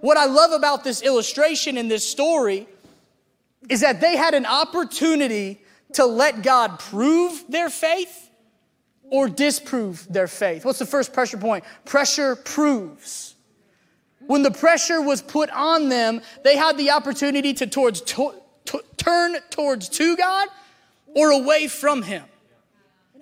What 0.00 0.16
I 0.16 0.26
love 0.26 0.52
about 0.52 0.84
this 0.84 1.02
illustration 1.02 1.76
in 1.76 1.88
this 1.88 2.08
story 2.08 2.66
is 3.68 3.80
that 3.80 4.00
they 4.00 4.16
had 4.16 4.34
an 4.34 4.46
opportunity 4.46 5.60
to 5.94 6.06
let 6.06 6.42
God 6.42 6.78
prove 6.78 7.44
their 7.48 7.70
faith 7.70 8.30
or 9.10 9.28
disprove 9.28 10.06
their 10.10 10.26
faith. 10.26 10.64
What's 10.64 10.78
the 10.78 10.86
first 10.86 11.12
pressure 11.12 11.38
point? 11.38 11.64
Pressure 11.84 12.36
proves. 12.36 13.34
When 14.26 14.42
the 14.42 14.50
pressure 14.50 15.00
was 15.00 15.22
put 15.22 15.50
on 15.50 15.88
them, 15.88 16.20
they 16.42 16.56
had 16.56 16.76
the 16.76 16.90
opportunity 16.90 17.54
to, 17.54 17.66
towards, 17.66 18.00
to, 18.02 18.34
to, 18.66 18.82
turn 18.96 19.36
towards 19.50 19.88
to 19.90 20.16
God 20.16 20.48
or 21.14 21.30
away 21.30 21.68
from 21.68 22.02
Him. 22.02 22.24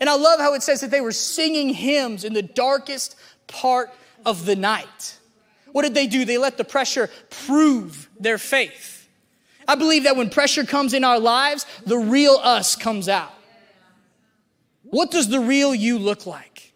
And 0.00 0.08
I 0.08 0.16
love 0.16 0.40
how 0.40 0.54
it 0.54 0.62
says 0.62 0.80
that 0.80 0.90
they 0.90 1.00
were 1.00 1.12
singing 1.12 1.68
hymns 1.68 2.24
in 2.24 2.32
the 2.32 2.42
darkest 2.42 3.16
part 3.46 3.90
of 4.24 4.46
the 4.46 4.56
night. 4.56 5.18
What 5.72 5.82
did 5.82 5.94
they 5.94 6.06
do? 6.06 6.24
They 6.24 6.38
let 6.38 6.56
the 6.56 6.64
pressure 6.64 7.10
prove 7.30 8.08
their 8.18 8.38
faith. 8.38 8.93
I 9.66 9.74
believe 9.74 10.04
that 10.04 10.16
when 10.16 10.30
pressure 10.30 10.64
comes 10.64 10.94
in 10.94 11.04
our 11.04 11.18
lives, 11.18 11.66
the 11.86 11.98
real 11.98 12.38
us 12.42 12.76
comes 12.76 13.08
out. 13.08 13.32
What 14.82 15.10
does 15.10 15.28
the 15.28 15.40
real 15.40 15.74
you 15.74 15.98
look 15.98 16.26
like? 16.26 16.72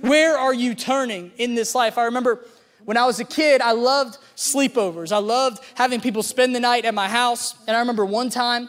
Where 0.00 0.36
are 0.36 0.54
you 0.54 0.74
turning 0.74 1.30
in 1.36 1.54
this 1.54 1.74
life? 1.74 1.96
I 1.96 2.04
remember 2.04 2.44
when 2.84 2.96
I 2.96 3.06
was 3.06 3.20
a 3.20 3.24
kid, 3.24 3.60
I 3.60 3.72
loved 3.72 4.18
sleepovers. 4.36 5.12
I 5.12 5.18
loved 5.18 5.62
having 5.74 6.00
people 6.00 6.22
spend 6.22 6.54
the 6.54 6.60
night 6.60 6.84
at 6.84 6.94
my 6.94 7.08
house. 7.08 7.54
And 7.68 7.76
I 7.76 7.80
remember 7.80 8.04
one 8.04 8.28
time, 8.28 8.68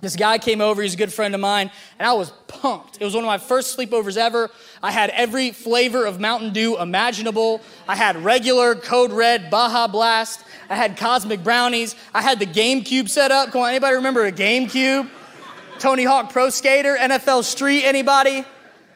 this 0.00 0.14
guy 0.14 0.38
came 0.38 0.60
over, 0.60 0.82
he's 0.82 0.94
a 0.94 0.96
good 0.96 1.12
friend 1.12 1.34
of 1.34 1.40
mine, 1.40 1.70
and 1.98 2.06
I 2.06 2.12
was 2.12 2.30
pumped. 2.48 2.98
It 3.00 3.04
was 3.04 3.14
one 3.14 3.24
of 3.24 3.28
my 3.28 3.38
first 3.38 3.76
sleepovers 3.76 4.16
ever. 4.16 4.50
I 4.82 4.90
had 4.90 5.10
every 5.10 5.52
flavor 5.52 6.04
of 6.04 6.20
Mountain 6.20 6.52
Dew 6.52 6.78
imaginable. 6.78 7.62
I 7.88 7.96
had 7.96 8.16
regular, 8.22 8.74
Code 8.74 9.10
Red, 9.10 9.50
Baja 9.50 9.86
Blast. 9.86 10.44
I 10.68 10.74
had 10.74 10.96
Cosmic 10.96 11.42
Brownies. 11.42 11.96
I 12.12 12.20
had 12.20 12.38
the 12.38 12.46
GameCube 12.46 13.08
set 13.08 13.30
up. 13.30 13.52
Come 13.52 13.62
on, 13.62 13.70
anybody 13.70 13.96
remember 13.96 14.26
a 14.26 14.32
GameCube? 14.32 15.08
Tony 15.78 16.04
Hawk 16.04 16.30
Pro 16.30 16.50
Skater, 16.50 16.96
NFL 16.96 17.44
Street, 17.44 17.84
anybody? 17.84 18.44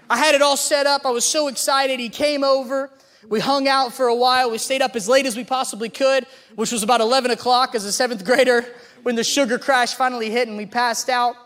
I 0.09 0.17
had 0.17 0.35
it 0.35 0.43
all 0.43 0.57
set 0.57 0.87
up. 0.87 1.07
I 1.07 1.11
was 1.11 1.25
so 1.25 1.49
excited. 1.49 1.99
He 1.99 2.09
came 2.09 2.45
over. 2.45 2.91
We 3.29 3.39
hung 3.39 3.69
out 3.69 3.93
for 3.93 4.09
a 4.09 4.15
while. 4.15 4.51
We 4.51 4.59
stayed 4.59 4.83
up 4.83 4.97
as 4.97 5.09
late 5.09 5.25
as 5.25 5.37
we 5.37 5.45
possibly 5.45 5.89
could, 5.89 6.27
which 6.57 6.73
was 6.73 6.83
about 6.83 7.01
11 7.01 7.31
o'clock 7.31 7.75
as 7.75 7.85
a 7.85 7.93
seventh 7.93 8.25
grader 8.25 8.67
when 9.03 9.17
the 9.17 9.25
sugar 9.25 9.59
crash 9.59 9.95
finally 9.95 10.31
hit 10.31 10.49
and 10.49 10.57
we 10.57 10.67
passed 10.67 11.09
out. 11.09 11.37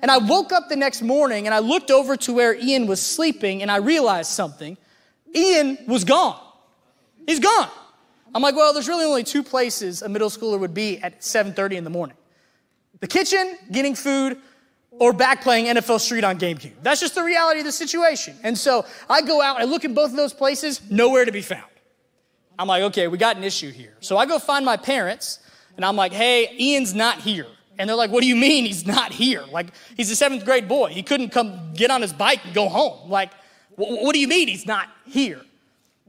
And 0.00 0.10
I 0.10 0.18
woke 0.18 0.52
up 0.52 0.68
the 0.68 0.76
next 0.76 1.02
morning 1.02 1.46
and 1.46 1.54
I 1.54 1.60
looked 1.60 1.90
over 1.90 2.16
to 2.18 2.32
where 2.32 2.54
Ian 2.54 2.86
was 2.86 3.00
sleeping 3.00 3.62
and 3.62 3.70
I 3.70 3.76
realized 3.76 4.30
something. 4.30 4.76
Ian 5.34 5.78
was 5.86 6.04
gone. 6.04 6.40
He's 7.26 7.40
gone. 7.40 7.70
I'm 8.34 8.42
like, 8.42 8.56
well, 8.56 8.72
there's 8.72 8.88
really 8.88 9.04
only 9.04 9.24
two 9.24 9.42
places 9.42 10.02
a 10.02 10.08
middle 10.08 10.28
schooler 10.28 10.58
would 10.58 10.74
be 10.74 10.98
at 10.98 11.20
7:30 11.20 11.76
in 11.76 11.84
the 11.84 11.90
morning. 11.90 12.16
The 13.00 13.06
kitchen, 13.06 13.56
getting 13.70 13.94
food, 13.94 14.38
or 14.90 15.12
back 15.12 15.42
playing 15.42 15.66
NFL 15.66 16.00
Street 16.00 16.24
on 16.24 16.38
GameCube. 16.38 16.74
That's 16.82 17.00
just 17.00 17.14
the 17.14 17.22
reality 17.22 17.60
of 17.60 17.66
the 17.66 17.72
situation. 17.72 18.36
And 18.42 18.56
so 18.56 18.84
I 19.08 19.22
go 19.22 19.40
out, 19.40 19.60
I 19.60 19.64
look 19.64 19.84
in 19.84 19.94
both 19.94 20.10
of 20.10 20.16
those 20.16 20.32
places, 20.32 20.80
nowhere 20.90 21.24
to 21.24 21.32
be 21.32 21.42
found. 21.42 21.64
I'm 22.58 22.68
like, 22.68 22.82
okay, 22.84 23.08
we 23.08 23.18
got 23.18 23.36
an 23.36 23.44
issue 23.44 23.70
here. 23.70 23.96
So 24.00 24.16
I 24.16 24.26
go 24.26 24.38
find 24.38 24.64
my 24.64 24.76
parents 24.76 25.40
and 25.76 25.84
I'm 25.84 25.96
like, 25.96 26.12
hey, 26.12 26.54
Ian's 26.58 26.94
not 26.94 27.20
here. 27.20 27.46
And 27.78 27.88
they're 27.88 27.96
like, 27.96 28.10
what 28.10 28.22
do 28.22 28.28
you 28.28 28.36
mean 28.36 28.64
he's 28.64 28.86
not 28.86 29.12
here? 29.12 29.44
Like, 29.50 29.68
he's 29.96 30.10
a 30.10 30.16
seventh 30.16 30.44
grade 30.44 30.68
boy. 30.68 30.90
He 30.90 31.02
couldn't 31.02 31.30
come 31.30 31.72
get 31.74 31.90
on 31.90 32.02
his 32.02 32.12
bike 32.12 32.44
and 32.44 32.54
go 32.54 32.68
home. 32.68 33.10
Like, 33.10 33.32
what 33.76 34.12
do 34.12 34.20
you 34.20 34.28
mean 34.28 34.46
he's 34.46 34.66
not 34.66 34.88
here? 35.04 35.40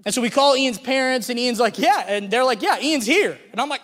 And 0.05 0.13
so 0.13 0.21
we 0.21 0.29
call 0.29 0.55
Ian's 0.55 0.77
parents, 0.77 1.29
and 1.29 1.39
Ian's 1.39 1.59
like, 1.59 1.79
yeah. 1.79 2.05
And 2.07 2.29
they're 2.29 2.43
like, 2.43 2.61
yeah, 2.61 2.79
Ian's 2.79 3.07
here. 3.07 3.39
And 3.51 3.59
I'm 3.59 3.69
like, 3.69 3.81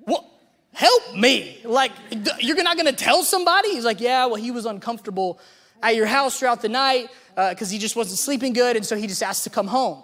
what? 0.00 0.24
Help 0.72 1.14
me. 1.14 1.60
Like, 1.64 1.92
you're 2.40 2.60
not 2.62 2.76
going 2.76 2.86
to 2.86 2.92
tell 2.92 3.22
somebody? 3.22 3.70
He's 3.70 3.84
like, 3.84 4.00
yeah, 4.00 4.26
well, 4.26 4.34
he 4.34 4.50
was 4.50 4.66
uncomfortable 4.66 5.38
at 5.82 5.94
your 5.94 6.06
house 6.06 6.38
throughout 6.38 6.62
the 6.62 6.68
night 6.68 7.08
because 7.36 7.68
uh, 7.68 7.72
he 7.72 7.78
just 7.78 7.94
wasn't 7.94 8.18
sleeping 8.18 8.52
good. 8.52 8.76
And 8.76 8.84
so 8.84 8.96
he 8.96 9.06
just 9.06 9.22
asked 9.22 9.44
to 9.44 9.50
come 9.50 9.68
home. 9.68 10.02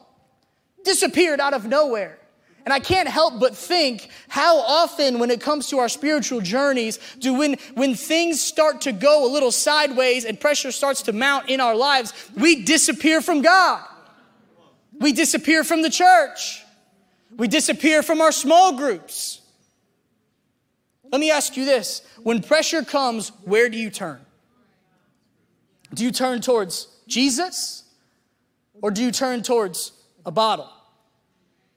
Disappeared 0.85 1.41
out 1.41 1.55
of 1.55 1.67
nowhere. 1.67 2.19
And 2.65 2.73
I 2.73 2.79
can't 2.79 3.09
help 3.09 3.41
but 3.41 3.57
think 3.57 4.09
how 4.29 4.61
often, 4.61 5.19
when 5.19 5.31
it 5.31 5.41
comes 5.41 5.69
to 5.71 5.79
our 5.79 5.89
spiritual 5.89 6.41
journeys, 6.41 6.99
do 7.19 7.35
when, 7.35 7.57
when 7.75 7.95
things 7.95 8.41
start 8.41 8.83
to 8.83 8.93
go 8.93 9.27
a 9.27 9.31
little 9.31 9.51
sideways 9.51 10.25
and 10.25 10.39
pressure 10.39 10.71
starts 10.71 11.03
to 11.03 11.13
mount 11.13 11.49
in 11.49 11.61
our 11.61 11.75
lives, 11.75 12.13
we 12.37 12.63
disappear 12.63 13.21
from 13.21 13.43
God. 13.43 13.85
We 15.01 15.13
disappear 15.13 15.65
from 15.65 15.83
the 15.83 15.91
church. 15.91 16.63
We 17.37 17.49
disappear 17.49 18.03
from 18.03 18.21
our 18.21 18.31
small 18.31 18.77
groups. 18.77 19.41
Let 21.11 21.21
me 21.21 21.31
ask 21.31 21.57
you 21.57 21.65
this 21.65 22.03
when 22.23 22.43
pressure 22.43 22.83
comes, 22.83 23.31
where 23.45 23.69
do 23.69 23.77
you 23.77 23.91
turn? 23.91 24.21
Do 25.93 26.05
you 26.05 26.13
turn 26.13 26.41
towards 26.41 26.89
Jesus 27.07 27.85
or 28.81 28.91
do 28.91 29.03
you 29.03 29.11
turn 29.11 29.43
towards 29.43 29.93
a 30.25 30.31
bottle? 30.31 30.71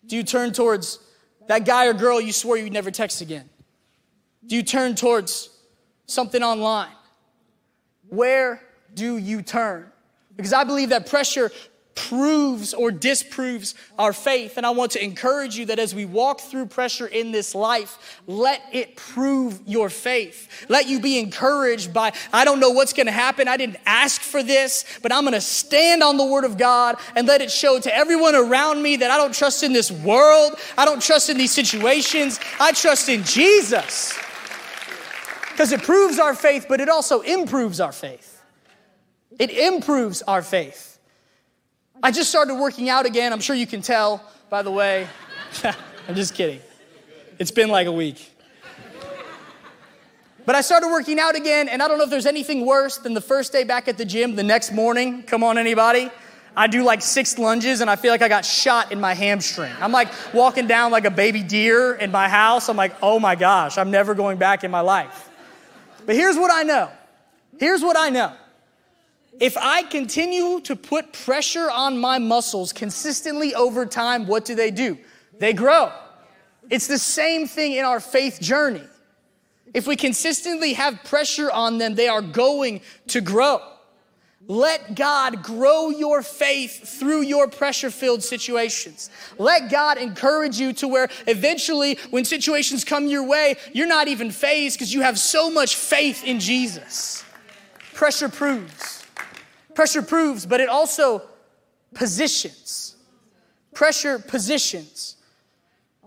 Do 0.07 0.15
you 0.15 0.23
turn 0.23 0.53
towards 0.53 0.99
that 1.47 1.65
guy 1.65 1.87
or 1.87 1.93
girl 1.93 2.19
you 2.19 2.31
swore 2.31 2.57
you'd 2.57 2.73
never 2.73 2.91
text 2.91 3.21
again? 3.21 3.49
Do 4.45 4.55
you 4.55 4.63
turn 4.63 4.95
towards 4.95 5.49
something 6.05 6.43
online? 6.43 6.91
Where 8.07 8.61
do 8.93 9.17
you 9.17 9.41
turn? 9.41 9.91
Because 10.35 10.53
I 10.53 10.63
believe 10.63 10.89
that 10.89 11.07
pressure 11.07 11.51
proves 11.95 12.73
or 12.73 12.91
disproves 12.91 13.73
our 13.97 14.13
faith. 14.13 14.57
And 14.57 14.65
I 14.65 14.69
want 14.71 14.91
to 14.91 15.03
encourage 15.03 15.55
you 15.55 15.65
that 15.67 15.79
as 15.79 15.95
we 15.95 16.05
walk 16.05 16.41
through 16.41 16.67
pressure 16.67 17.07
in 17.07 17.31
this 17.31 17.55
life, 17.55 18.21
let 18.27 18.61
it 18.73 18.97
prove 18.97 19.61
your 19.65 19.89
faith. 19.89 20.65
Let 20.69 20.87
you 20.87 20.99
be 20.99 21.17
encouraged 21.17 21.93
by, 21.93 22.13
I 22.33 22.43
don't 22.45 22.59
know 22.59 22.69
what's 22.69 22.93
going 22.93 23.05
to 23.05 23.13
happen. 23.13 23.47
I 23.47 23.57
didn't 23.57 23.77
ask 23.85 24.21
for 24.21 24.43
this, 24.43 24.85
but 25.01 25.11
I'm 25.11 25.23
going 25.23 25.33
to 25.33 25.41
stand 25.41 26.03
on 26.03 26.17
the 26.17 26.25
word 26.25 26.43
of 26.43 26.57
God 26.57 26.97
and 27.15 27.27
let 27.27 27.41
it 27.41 27.49
show 27.49 27.79
to 27.79 27.95
everyone 27.95 28.35
around 28.35 28.83
me 28.83 28.97
that 28.97 29.09
I 29.09 29.17
don't 29.17 29.33
trust 29.33 29.63
in 29.63 29.71
this 29.71 29.89
world. 29.91 30.59
I 30.77 30.85
don't 30.85 31.01
trust 31.01 31.29
in 31.29 31.37
these 31.37 31.53
situations. 31.53 32.39
I 32.59 32.73
trust 32.73 33.07
in 33.07 33.23
Jesus. 33.23 34.17
Because 35.51 35.71
it 35.71 35.81
proves 35.81 36.19
our 36.19 36.35
faith, 36.35 36.65
but 36.67 36.81
it 36.81 36.89
also 36.89 37.21
improves 37.21 37.79
our 37.79 37.93
faith. 37.93 38.43
It 39.39 39.49
improves 39.49 40.21
our 40.23 40.41
faith. 40.41 40.94
I 42.03 42.11
just 42.11 42.29
started 42.29 42.55
working 42.55 42.89
out 42.89 43.05
again. 43.05 43.33
I'm 43.33 43.39
sure 43.39 43.55
you 43.55 43.67
can 43.67 43.81
tell, 43.81 44.23
by 44.49 44.61
the 44.61 44.71
way. 44.71 45.07
I'm 46.07 46.15
just 46.15 46.35
kidding. 46.35 46.59
It's 47.39 47.51
been 47.51 47.69
like 47.69 47.87
a 47.87 47.91
week. 47.91 48.31
But 50.45 50.55
I 50.55 50.61
started 50.61 50.89
working 50.89 51.19
out 51.19 51.35
again, 51.35 51.67
and 51.67 51.81
I 51.81 51.87
don't 51.87 51.97
know 51.97 52.03
if 52.03 52.11
there's 52.11 52.27
anything 52.27 52.65
worse 52.65 52.99
than 52.99 53.15
the 53.15 53.21
first 53.21 53.51
day 53.51 53.63
back 53.63 53.87
at 53.87 53.97
the 53.97 54.05
gym 54.05 54.35
the 54.35 54.43
next 54.43 54.71
morning. 54.71 55.23
Come 55.23 55.43
on, 55.43 55.57
anybody? 55.57 56.11
I 56.55 56.67
do 56.67 56.83
like 56.83 57.01
six 57.01 57.39
lunges, 57.39 57.81
and 57.81 57.89
I 57.89 57.95
feel 57.95 58.11
like 58.11 58.21
I 58.21 58.29
got 58.29 58.45
shot 58.45 58.91
in 58.91 59.01
my 59.01 59.13
hamstring. 59.13 59.73
I'm 59.81 59.91
like 59.91 60.09
walking 60.33 60.67
down 60.67 60.91
like 60.91 61.05
a 61.05 61.11
baby 61.11 61.41
deer 61.41 61.95
in 61.95 62.11
my 62.11 62.29
house. 62.29 62.69
I'm 62.69 62.77
like, 62.77 62.95
oh 63.01 63.19
my 63.19 63.35
gosh, 63.35 63.77
I'm 63.77 63.89
never 63.89 64.13
going 64.13 64.37
back 64.37 64.63
in 64.63 64.69
my 64.69 64.81
life. 64.81 65.29
But 66.05 66.15
here's 66.15 66.37
what 66.37 66.51
I 66.51 66.63
know. 66.63 66.91
Here's 67.59 67.81
what 67.81 67.97
I 67.97 68.09
know. 68.09 68.33
If 69.39 69.57
I 69.57 69.83
continue 69.83 70.61
to 70.61 70.75
put 70.75 71.11
pressure 71.11 71.69
on 71.69 71.97
my 71.97 72.19
muscles 72.19 72.71
consistently 72.71 73.53
over 73.53 73.85
time, 73.85 74.27
what 74.27 74.45
do 74.45 74.55
they 74.55 74.71
do? 74.71 74.97
They 75.39 75.53
grow. 75.53 75.91
It's 76.69 76.87
the 76.87 76.97
same 76.97 77.47
thing 77.47 77.73
in 77.73 77.85
our 77.85 77.99
faith 77.99 78.39
journey. 78.41 78.83
If 79.73 79.87
we 79.87 79.97
consistently 79.97 80.73
have 80.73 81.03
pressure 81.03 81.51
on 81.51 81.77
them, 81.77 81.95
they 81.95 82.07
are 82.07 82.21
going 82.21 82.81
to 83.07 83.19
grow. 83.19 83.59
Let 84.47 84.95
God 84.95 85.43
grow 85.43 85.89
your 85.89 86.21
faith 86.21 86.97
through 86.99 87.21
your 87.21 87.47
pressure 87.47 87.89
filled 87.89 88.23
situations. 88.23 89.09
Let 89.37 89.71
God 89.71 89.97
encourage 89.97 90.59
you 90.59 90.71
to 90.73 90.87
where 90.87 91.09
eventually, 91.27 91.97
when 92.11 92.25
situations 92.25 92.83
come 92.83 93.07
your 93.07 93.23
way, 93.23 93.55
you're 93.73 93.87
not 93.87 94.07
even 94.07 94.31
fazed 94.31 94.77
because 94.77 94.93
you 94.93 95.01
have 95.01 95.17
so 95.17 95.49
much 95.49 95.75
faith 95.75 96.23
in 96.23 96.39
Jesus. 96.39 97.25
Pressure 97.93 98.29
proves. 98.29 98.94
Pressure 99.75 100.01
proves, 100.01 100.45
but 100.45 100.61
it 100.61 100.69
also 100.69 101.21
positions. 101.93 102.95
Pressure 103.73 104.17
positions. 104.17 105.17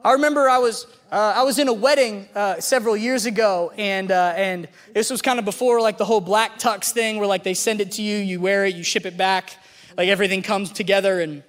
I 0.03 0.13
remember 0.13 0.49
I 0.49 0.59
was 0.59 0.87
uh, 1.13 1.35
I 1.37 1.43
was 1.43 1.59
in 1.59 1.69
a 1.69 1.73
wedding 1.73 2.29
uh, 2.35 2.61
several 2.61 2.97
years 2.97 3.27
ago, 3.27 3.73
and 3.77 4.11
uh, 4.11 4.33
and 4.37 4.69
this 4.95 5.11
was 5.11 5.21
kind 5.21 5.39
of 5.39 5.45
before 5.45 5.81
like 5.81 5.99
the 5.99 6.05
whole 6.05 6.21
black 6.21 6.59
tux 6.59 6.93
thing, 6.93 7.19
where 7.19 7.27
like 7.27 7.43
they 7.43 7.55
send 7.55 7.81
it 7.81 7.93
to 7.93 8.03
you, 8.03 8.17
you 8.17 8.41
wear 8.41 8.65
it, 8.65 8.75
you 8.75 8.83
ship 8.83 9.05
it 9.05 9.17
back, 9.17 9.57
like 9.97 10.09
everything 10.09 10.43
comes 10.43 10.73
together, 10.73 11.21
and 11.21 11.43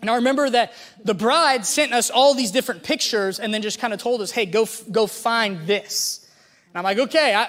and 0.00 0.08
I 0.08 0.16
remember 0.16 0.48
that 0.48 0.72
the 1.04 1.14
bride 1.14 1.66
sent 1.66 1.92
us 1.92 2.08
all 2.08 2.34
these 2.34 2.50
different 2.50 2.82
pictures, 2.82 3.38
and 3.38 3.52
then 3.52 3.60
just 3.60 3.78
kind 3.78 3.92
of 3.92 4.00
told 4.00 4.22
us, 4.22 4.30
hey, 4.30 4.46
go 4.46 4.66
go 4.90 5.06
find 5.06 5.66
this. 5.66 6.26
And 6.68 6.78
I'm 6.78 6.84
like, 6.84 6.98
okay, 6.98 7.34
I, 7.34 7.48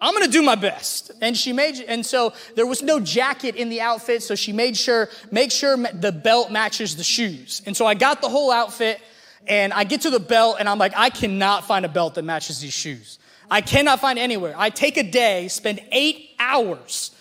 I'm 0.00 0.12
gonna 0.12 0.28
do 0.28 0.42
my 0.42 0.54
best. 0.54 1.10
And 1.22 1.36
she 1.36 1.52
made, 1.52 1.80
and 1.80 2.04
so 2.04 2.34
there 2.54 2.66
was 2.66 2.82
no 2.82 3.00
jacket 3.00 3.56
in 3.56 3.70
the 3.70 3.80
outfit, 3.80 4.22
so 4.22 4.34
she 4.34 4.52
made 4.52 4.76
sure, 4.76 5.08
make 5.30 5.50
sure 5.50 5.76
the 5.76 6.12
belt 6.12 6.52
matches 6.52 6.96
the 6.96 7.04
shoes. 7.04 7.62
And 7.66 7.76
so 7.76 7.86
I 7.86 7.94
got 7.94 8.20
the 8.20 8.28
whole 8.28 8.50
outfit, 8.50 9.00
and 9.46 9.72
I 9.72 9.84
get 9.84 10.02
to 10.02 10.10
the 10.10 10.20
belt, 10.20 10.56
and 10.58 10.68
I'm 10.68 10.78
like, 10.78 10.92
I 10.96 11.10
cannot 11.10 11.66
find 11.66 11.84
a 11.84 11.88
belt 11.88 12.14
that 12.16 12.22
matches 12.22 12.60
these 12.60 12.74
shoes. 12.74 13.18
I 13.50 13.60
cannot 13.60 14.00
find 14.00 14.18
anywhere. 14.18 14.54
I 14.56 14.70
take 14.70 14.96
a 14.96 15.02
day, 15.02 15.48
spend 15.48 15.80
eight 15.92 16.30
hours, 16.38 17.12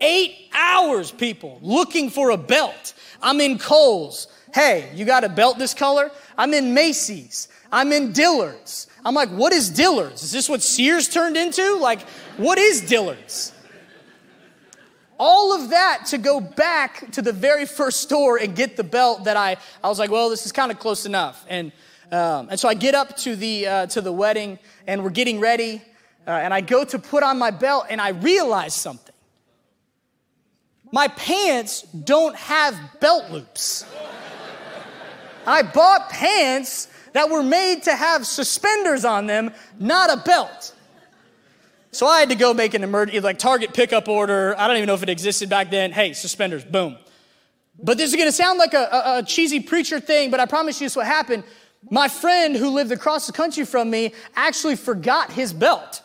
eight 0.00 0.50
hours, 0.54 1.10
people, 1.10 1.58
looking 1.62 2.10
for 2.10 2.30
a 2.30 2.36
belt. 2.36 2.94
I'm 3.22 3.40
in 3.40 3.58
Kohl's. 3.58 4.26
Hey, 4.52 4.90
you 4.94 5.04
got 5.04 5.24
a 5.24 5.28
belt 5.28 5.58
this 5.58 5.74
color? 5.74 6.10
I'm 6.38 6.54
in 6.54 6.74
Macy's. 6.74 7.48
I'm 7.70 7.92
in 7.92 8.12
Dillard's. 8.12 8.86
I'm 9.04 9.14
like, 9.14 9.28
what 9.28 9.52
is 9.52 9.68
Dillard's? 9.68 10.22
Is 10.22 10.32
this 10.32 10.48
what 10.48 10.62
Sears 10.62 11.08
turned 11.08 11.36
into? 11.36 11.76
Like, 11.76 12.00
what 12.38 12.58
is 12.58 12.80
Dillard's? 12.80 13.52
All 15.18 15.54
of 15.54 15.70
that 15.70 16.06
to 16.06 16.18
go 16.18 16.40
back 16.40 17.10
to 17.12 17.22
the 17.22 17.32
very 17.32 17.66
first 17.66 18.00
store 18.00 18.38
and 18.38 18.56
get 18.56 18.76
the 18.76 18.84
belt 18.84 19.24
that 19.24 19.36
I, 19.36 19.56
I 19.82 19.88
was 19.88 19.98
like, 19.98 20.10
well, 20.10 20.30
this 20.30 20.46
is 20.46 20.52
kind 20.52 20.72
of 20.72 20.78
close 20.78 21.06
enough. 21.06 21.44
And, 21.48 21.70
um, 22.10 22.48
and 22.50 22.58
so 22.58 22.68
I 22.68 22.74
get 22.74 22.94
up 22.94 23.16
to 23.18 23.36
the, 23.36 23.66
uh, 23.66 23.86
to 23.88 24.00
the 24.00 24.12
wedding 24.12 24.58
and 24.86 25.04
we're 25.04 25.10
getting 25.10 25.38
ready. 25.38 25.82
Uh, 26.26 26.30
and 26.30 26.54
I 26.54 26.62
go 26.62 26.84
to 26.84 26.98
put 26.98 27.22
on 27.22 27.38
my 27.38 27.50
belt 27.50 27.86
and 27.90 28.00
I 28.00 28.08
realize 28.08 28.74
something. 28.74 29.14
My 30.90 31.08
pants 31.08 31.82
don't 31.82 32.36
have 32.36 32.78
belt 33.00 33.30
loops. 33.30 33.84
I 35.46 35.62
bought 35.62 36.08
pants 36.08 36.88
that 37.14 37.30
were 37.30 37.42
made 37.42 37.84
to 37.84 37.94
have 37.94 38.26
suspenders 38.26 39.04
on 39.04 39.26
them, 39.26 39.52
not 39.78 40.12
a 40.12 40.22
belt. 40.22 40.74
So 41.92 42.06
I 42.08 42.18
had 42.18 42.28
to 42.30 42.34
go 42.34 42.52
make 42.52 42.74
an 42.74 42.82
emergency, 42.82 43.20
like 43.20 43.38
Target 43.38 43.72
pickup 43.72 44.08
order. 44.08 44.54
I 44.58 44.66
don't 44.66 44.76
even 44.76 44.88
know 44.88 44.94
if 44.94 45.02
it 45.02 45.08
existed 45.08 45.48
back 45.48 45.70
then. 45.70 45.92
Hey, 45.92 46.12
suspenders, 46.12 46.64
boom. 46.64 46.98
But 47.80 47.98
this 47.98 48.10
is 48.10 48.16
gonna 48.16 48.32
sound 48.32 48.58
like 48.58 48.74
a, 48.74 48.88
a, 48.92 49.18
a 49.18 49.22
cheesy 49.22 49.60
preacher 49.60 50.00
thing, 50.00 50.30
but 50.32 50.40
I 50.40 50.46
promise 50.46 50.80
you 50.80 50.86
this 50.86 50.96
what 50.96 51.06
happened. 51.06 51.44
My 51.88 52.08
friend 52.08 52.56
who 52.56 52.70
lived 52.70 52.90
across 52.90 53.26
the 53.28 53.32
country 53.32 53.64
from 53.64 53.90
me 53.90 54.12
actually 54.34 54.74
forgot 54.74 55.32
his 55.32 55.52
belt. 55.52 56.02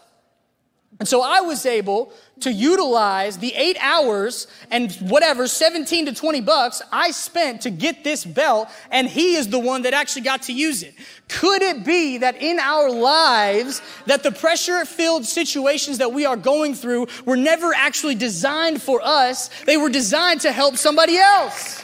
And 0.99 1.07
so 1.07 1.21
I 1.21 1.41
was 1.41 1.65
able 1.65 2.13
to 2.41 2.51
utilize 2.51 3.37
the 3.37 3.53
eight 3.55 3.77
hours 3.79 4.47
and 4.71 4.91
whatever, 5.01 5.47
17 5.47 6.07
to 6.07 6.13
20 6.13 6.41
bucks 6.41 6.81
I 6.91 7.11
spent 7.11 7.61
to 7.61 7.69
get 7.69 8.03
this 8.03 8.25
belt, 8.25 8.69
and 8.91 9.07
he 9.07 9.35
is 9.35 9.47
the 9.47 9.59
one 9.59 9.83
that 9.83 9.93
actually 9.93 10.23
got 10.23 10.43
to 10.43 10.53
use 10.53 10.83
it. 10.83 10.93
Could 11.27 11.61
it 11.61 11.85
be 11.85 12.17
that 12.19 12.41
in 12.41 12.59
our 12.59 12.89
lives, 12.89 13.81
that 14.05 14.23
the 14.23 14.31
pressure 14.31 14.83
filled 14.85 15.25
situations 15.25 15.99
that 15.99 16.11
we 16.11 16.25
are 16.25 16.37
going 16.37 16.73
through 16.73 17.07
were 17.25 17.37
never 17.37 17.73
actually 17.73 18.15
designed 18.15 18.81
for 18.81 19.01
us? 19.03 19.49
They 19.65 19.77
were 19.77 19.89
designed 19.89 20.41
to 20.41 20.51
help 20.51 20.77
somebody 20.77 21.17
else. 21.17 21.81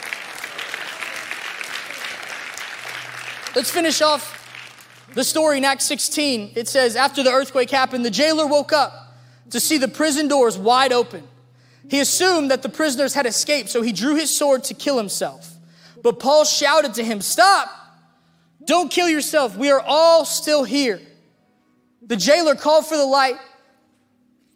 Let's 3.56 3.72
finish 3.72 4.02
off 4.02 4.42
the 5.14 5.24
story 5.24 5.60
in 5.60 5.64
Acts 5.64 5.86
16. 5.86 6.52
It 6.56 6.68
says, 6.68 6.98
After 6.98 7.24
the 7.24 7.32
earthquake 7.32 7.70
happened, 7.70 8.04
the 8.04 8.12
jailer 8.12 8.48
woke 8.48 8.74
up 8.74 9.05
to 9.52 9.60
see 9.60 9.78
the 9.78 9.88
prison 9.88 10.28
doors 10.28 10.58
wide 10.58 10.92
open. 10.92 11.24
He 11.90 12.00
assumed 12.00 12.52
that 12.52 12.62
the 12.62 12.70
prisoners 12.70 13.14
had 13.14 13.26
escaped, 13.26 13.70
so 13.70 13.82
he 13.82 13.92
drew 13.92 14.16
his 14.16 14.36
sword 14.36 14.64
to 14.66 14.74
kill 14.74 14.98
himself. 14.98 15.54
But 16.02 16.20
Paul 16.20 16.46
shouted 16.46 16.96
to 16.96 17.04
him, 17.04 17.22
Stop! 17.22 17.70
Don't 18.66 18.90
kill 18.90 19.08
yourself. 19.08 19.56
We 19.56 19.72
are 19.72 19.84
all 19.86 20.26
still 20.26 20.64
here. 20.64 21.00
The 22.02 22.16
jailer 22.16 22.56
called 22.56 22.88
for 22.88 22.98
the 22.98 23.06
light 23.06 23.38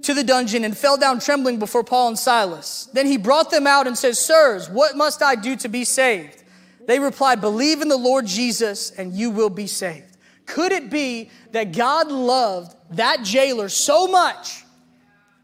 to 0.03 0.13
the 0.13 0.23
dungeon 0.23 0.63
and 0.63 0.77
fell 0.77 0.97
down 0.97 1.19
trembling 1.19 1.59
before 1.59 1.83
Paul 1.83 2.09
and 2.09 2.19
Silas. 2.19 2.89
Then 2.93 3.05
he 3.05 3.17
brought 3.17 3.51
them 3.51 3.67
out 3.67 3.85
and 3.85 3.97
said, 3.97 4.15
Sirs, 4.15 4.69
what 4.69 4.95
must 4.95 5.21
I 5.21 5.35
do 5.35 5.55
to 5.57 5.69
be 5.69 5.83
saved? 5.83 6.43
They 6.87 6.99
replied, 6.99 7.41
Believe 7.41 7.81
in 7.81 7.87
the 7.89 7.97
Lord 7.97 8.25
Jesus 8.25 8.91
and 8.91 9.13
you 9.13 9.29
will 9.29 9.49
be 9.49 9.67
saved. 9.67 10.17
Could 10.45 10.71
it 10.71 10.89
be 10.89 11.29
that 11.51 11.73
God 11.73 12.11
loved 12.11 12.75
that 12.91 13.23
jailer 13.23 13.69
so 13.69 14.07
much 14.07 14.63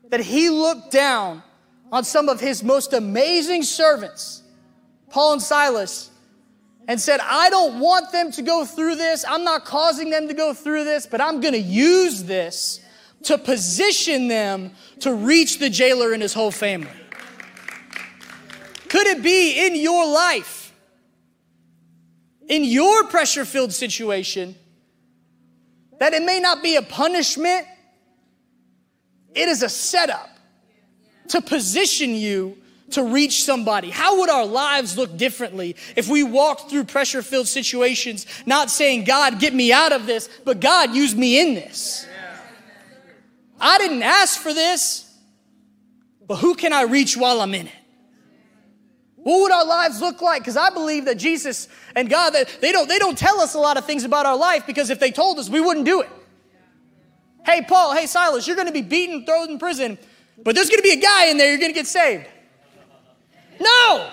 that 0.10 0.22
he 0.22 0.50
looked 0.50 0.92
down 0.92 1.44
on 1.92 2.04
some 2.04 2.30
of 2.30 2.40
his 2.40 2.64
most 2.64 2.94
amazing 2.94 3.64
servants, 3.64 4.44
Paul 5.10 5.34
and 5.34 5.42
Silas, 5.42 6.10
and 6.88 7.00
said, 7.00 7.20
I 7.24 7.50
don't 7.50 7.80
want 7.80 8.12
them 8.12 8.32
to 8.34 8.42
go 8.42 8.66
through 8.66 8.96
this. 8.96 9.26
I'm 9.28 9.44
not 9.44 9.66
causing 9.66 10.10
them 10.10 10.28
to 10.28 10.34
go 10.34 10.54
through 10.54 10.84
this, 10.84 11.08
but 11.08 11.22
I'm 11.22 11.42
going 11.42 11.54
to 11.54 11.60
use 11.60 12.24
this 12.24 12.80
to 13.24 13.38
position 13.38 14.28
them 14.28 14.72
to 15.00 15.14
reach 15.14 15.58
the 15.58 15.70
jailer 15.70 16.14
and 16.14 16.22
his 16.22 16.34
whole 16.34 16.52
family. 16.52 16.90
Could 18.88 19.08
it 19.08 19.24
be 19.24 19.66
in 19.66 19.76
your 19.76 20.08
life, 20.08 20.72
in 22.48 22.64
your 22.64 23.06
pressure 23.06 23.46
filled 23.46 23.74
situation, 23.74 24.56
that 26.00 26.14
it 26.14 26.24
may 26.24 26.40
not 26.40 26.62
be 26.62 26.76
a 26.76 26.82
punishment, 26.82 27.66
it 29.36 29.48
is 29.48 29.62
a 29.62 29.70
setup 29.70 30.30
to 31.30 31.42
position 31.42 32.12
you 32.12 32.58
to 32.92 33.04
reach 33.04 33.44
somebody. 33.44 33.90
How 33.90 34.20
would 34.20 34.30
our 34.30 34.46
lives 34.46 34.98
look 34.98 35.18
differently 35.18 35.76
if 35.96 36.08
we 36.08 36.24
walked 36.24 36.70
through 36.70 36.86
pressure 36.86 37.22
filled 37.22 37.48
situations, 37.48 38.26
not 38.46 38.70
saying, 38.70 39.06
God, 39.06 39.40
get 39.40 39.54
me 39.54 39.74
out 39.74 39.92
of 39.92 40.06
this, 40.06 40.30
but 40.46 40.60
God, 40.60 40.96
use 40.96 41.16
me 41.16 41.40
in 41.40 41.56
this? 41.56 42.08
I 43.60 43.78
didn't 43.78 44.04
ask 44.04 44.40
for 44.40 44.54
this, 44.54 45.12
but 46.28 46.38
who 46.38 46.56
can 46.56 46.74
I 46.74 46.84
reach 46.84 47.18
while 47.18 47.42
I'm 47.42 47.54
in 47.54 47.68
it? 47.68 47.74
What 49.16 49.42
would 49.42 49.52
our 49.52 49.66
lives 49.66 50.02
look 50.02 50.22
like? 50.22 50.42
Because 50.42 50.58
I 50.58 50.70
believe 50.70 51.06
that 51.06 51.16
Jesus 51.16 51.68
and 51.96 52.08
God, 52.10 52.36
they 52.62 52.72
don't, 52.72 52.88
they 52.88 53.00
don't 53.00 53.18
tell 53.18 53.42
us 53.42 53.56
a 53.56 53.60
lot 53.60 53.76
of 53.76 53.86
things 53.86 54.04
about 54.04 54.28
our 54.28 54.38
life 54.38 54.68
because 54.68 54.92
if 54.92 55.00
they 55.00 55.10
told 55.10 55.40
us, 55.40 55.50
we 55.50 55.60
wouldn't 55.60 55.86
do 55.86 56.02
it. 56.02 56.10
Hey, 57.46 57.62
Paul, 57.62 57.94
hey, 57.94 58.08
Silas, 58.08 58.48
you're 58.48 58.56
going 58.56 58.68
to 58.68 58.74
be 58.74 58.82
beaten, 58.82 59.26
thrown 59.26 59.52
in 59.52 59.60
prison, 59.60 59.98
but 60.44 60.56
there's 60.56 60.70
going 60.70 60.80
to 60.80 60.84
be 60.84 60.94
a 60.94 61.02
guy 61.02 61.28
in 61.28 61.38
there, 61.38 61.50
you're 61.50 61.60
going 61.60 61.72
to 61.72 61.76
get 61.76 61.88
saved. 61.88 62.26
No, 63.60 64.10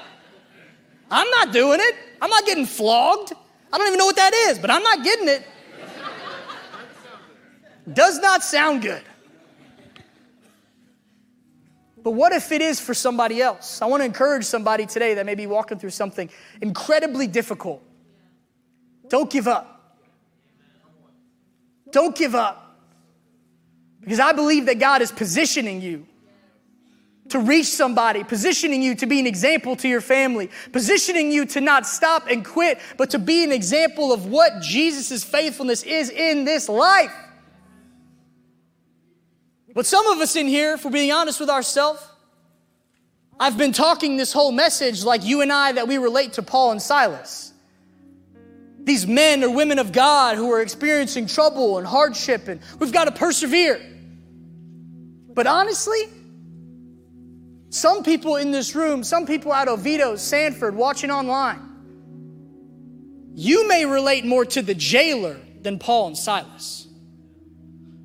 I'm 1.10 1.28
not 1.30 1.52
doing 1.52 1.80
it. 1.80 1.96
I'm 2.20 2.30
not 2.30 2.44
getting 2.46 2.66
flogged. 2.66 3.32
I 3.72 3.78
don't 3.78 3.86
even 3.86 3.98
know 3.98 4.06
what 4.06 4.16
that 4.16 4.32
is, 4.34 4.58
but 4.58 4.70
I'm 4.70 4.82
not 4.82 5.02
getting 5.02 5.28
it. 5.28 5.46
Does 7.92 8.18
not 8.20 8.44
sound 8.44 8.82
good. 8.82 9.02
But 12.02 12.12
what 12.12 12.32
if 12.32 12.52
it 12.52 12.60
is 12.60 12.80
for 12.80 12.94
somebody 12.94 13.40
else? 13.40 13.80
I 13.80 13.86
want 13.86 14.02
to 14.02 14.04
encourage 14.04 14.44
somebody 14.44 14.86
today 14.86 15.14
that 15.14 15.26
may 15.26 15.34
be 15.34 15.46
walking 15.46 15.78
through 15.78 15.90
something 15.90 16.28
incredibly 16.60 17.26
difficult. 17.26 17.82
Don't 19.08 19.30
give 19.30 19.48
up. 19.48 19.98
Don't 21.90 22.16
give 22.16 22.34
up. 22.34 22.71
Because 24.02 24.20
I 24.20 24.32
believe 24.32 24.66
that 24.66 24.78
God 24.78 25.00
is 25.00 25.10
positioning 25.12 25.80
you 25.80 26.06
to 27.28 27.38
reach 27.38 27.66
somebody, 27.68 28.24
positioning 28.24 28.82
you 28.82 28.94
to 28.96 29.06
be 29.06 29.18
an 29.18 29.26
example 29.26 29.76
to 29.76 29.88
your 29.88 30.00
family, 30.00 30.50
positioning 30.70 31.32
you 31.32 31.46
to 31.46 31.60
not 31.60 31.86
stop 31.86 32.26
and 32.28 32.44
quit, 32.44 32.78
but 32.98 33.10
to 33.10 33.18
be 33.18 33.42
an 33.44 33.52
example 33.52 34.12
of 34.12 34.26
what 34.26 34.60
Jesus' 34.60 35.24
faithfulness 35.24 35.82
is 35.82 36.10
in 36.10 36.44
this 36.44 36.68
life. 36.68 37.14
But 39.72 39.86
some 39.86 40.06
of 40.08 40.18
us 40.18 40.36
in 40.36 40.46
here, 40.46 40.74
if 40.74 40.84
we're 40.84 40.90
being 40.90 41.12
honest 41.12 41.40
with 41.40 41.48
ourselves, 41.48 42.06
I've 43.40 43.56
been 43.56 43.72
talking 43.72 44.16
this 44.16 44.32
whole 44.32 44.52
message 44.52 45.02
like 45.02 45.24
you 45.24 45.40
and 45.40 45.52
I 45.52 45.72
that 45.72 45.88
we 45.88 45.96
relate 45.96 46.34
to 46.34 46.42
Paul 46.42 46.72
and 46.72 46.82
Silas. 46.82 47.52
These 48.80 49.06
men 49.06 49.42
or 49.42 49.54
women 49.54 49.78
of 49.78 49.92
God 49.92 50.36
who 50.36 50.52
are 50.52 50.60
experiencing 50.60 51.26
trouble 51.26 51.78
and 51.78 51.86
hardship, 51.86 52.48
and 52.48 52.60
we've 52.78 52.92
got 52.92 53.04
to 53.04 53.12
persevere. 53.12 53.80
But 55.34 55.46
honestly, 55.46 56.02
some 57.70 58.02
people 58.02 58.36
in 58.36 58.50
this 58.50 58.74
room, 58.74 59.02
some 59.02 59.26
people 59.26 59.50
out 59.52 59.68
of 59.68 59.80
Oviedo, 59.80 60.16
Sanford, 60.16 60.74
watching 60.74 61.10
online, 61.10 61.70
you 63.34 63.66
may 63.66 63.86
relate 63.86 64.26
more 64.26 64.44
to 64.44 64.60
the 64.60 64.74
jailer 64.74 65.40
than 65.62 65.78
Paul 65.78 66.08
and 66.08 66.18
Silas. 66.18 66.86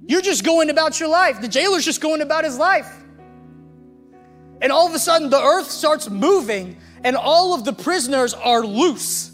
You're 0.05 0.21
just 0.21 0.45
going 0.45 0.69
about 0.69 1.01
your 1.01 1.09
life. 1.09 1.41
The 1.41 1.49
jailer's 1.49 1.83
just 1.83 1.99
going 1.99 2.21
about 2.21 2.45
his 2.45 2.57
life. 2.57 2.89
And 4.61 4.71
all 4.71 4.87
of 4.87 4.93
a 4.93 4.99
sudden, 4.99 5.29
the 5.29 5.41
earth 5.41 5.69
starts 5.69 6.09
moving, 6.09 6.77
and 7.03 7.17
all 7.17 7.53
of 7.53 7.65
the 7.65 7.73
prisoners 7.73 8.33
are 8.33 8.65
loose. 8.65 9.31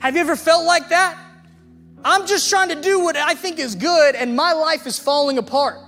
Have 0.00 0.14
you 0.14 0.20
ever 0.20 0.36
felt 0.36 0.66
like 0.66 0.90
that? 0.90 1.18
I'm 2.04 2.26
just 2.26 2.48
trying 2.48 2.70
to 2.70 2.80
do 2.80 3.00
what 3.00 3.16
I 3.16 3.34
think 3.34 3.58
is 3.58 3.74
good, 3.74 4.14
and 4.14 4.34
my 4.34 4.52
life 4.52 4.86
is 4.86 4.98
falling 4.98 5.38
apart. 5.38 5.78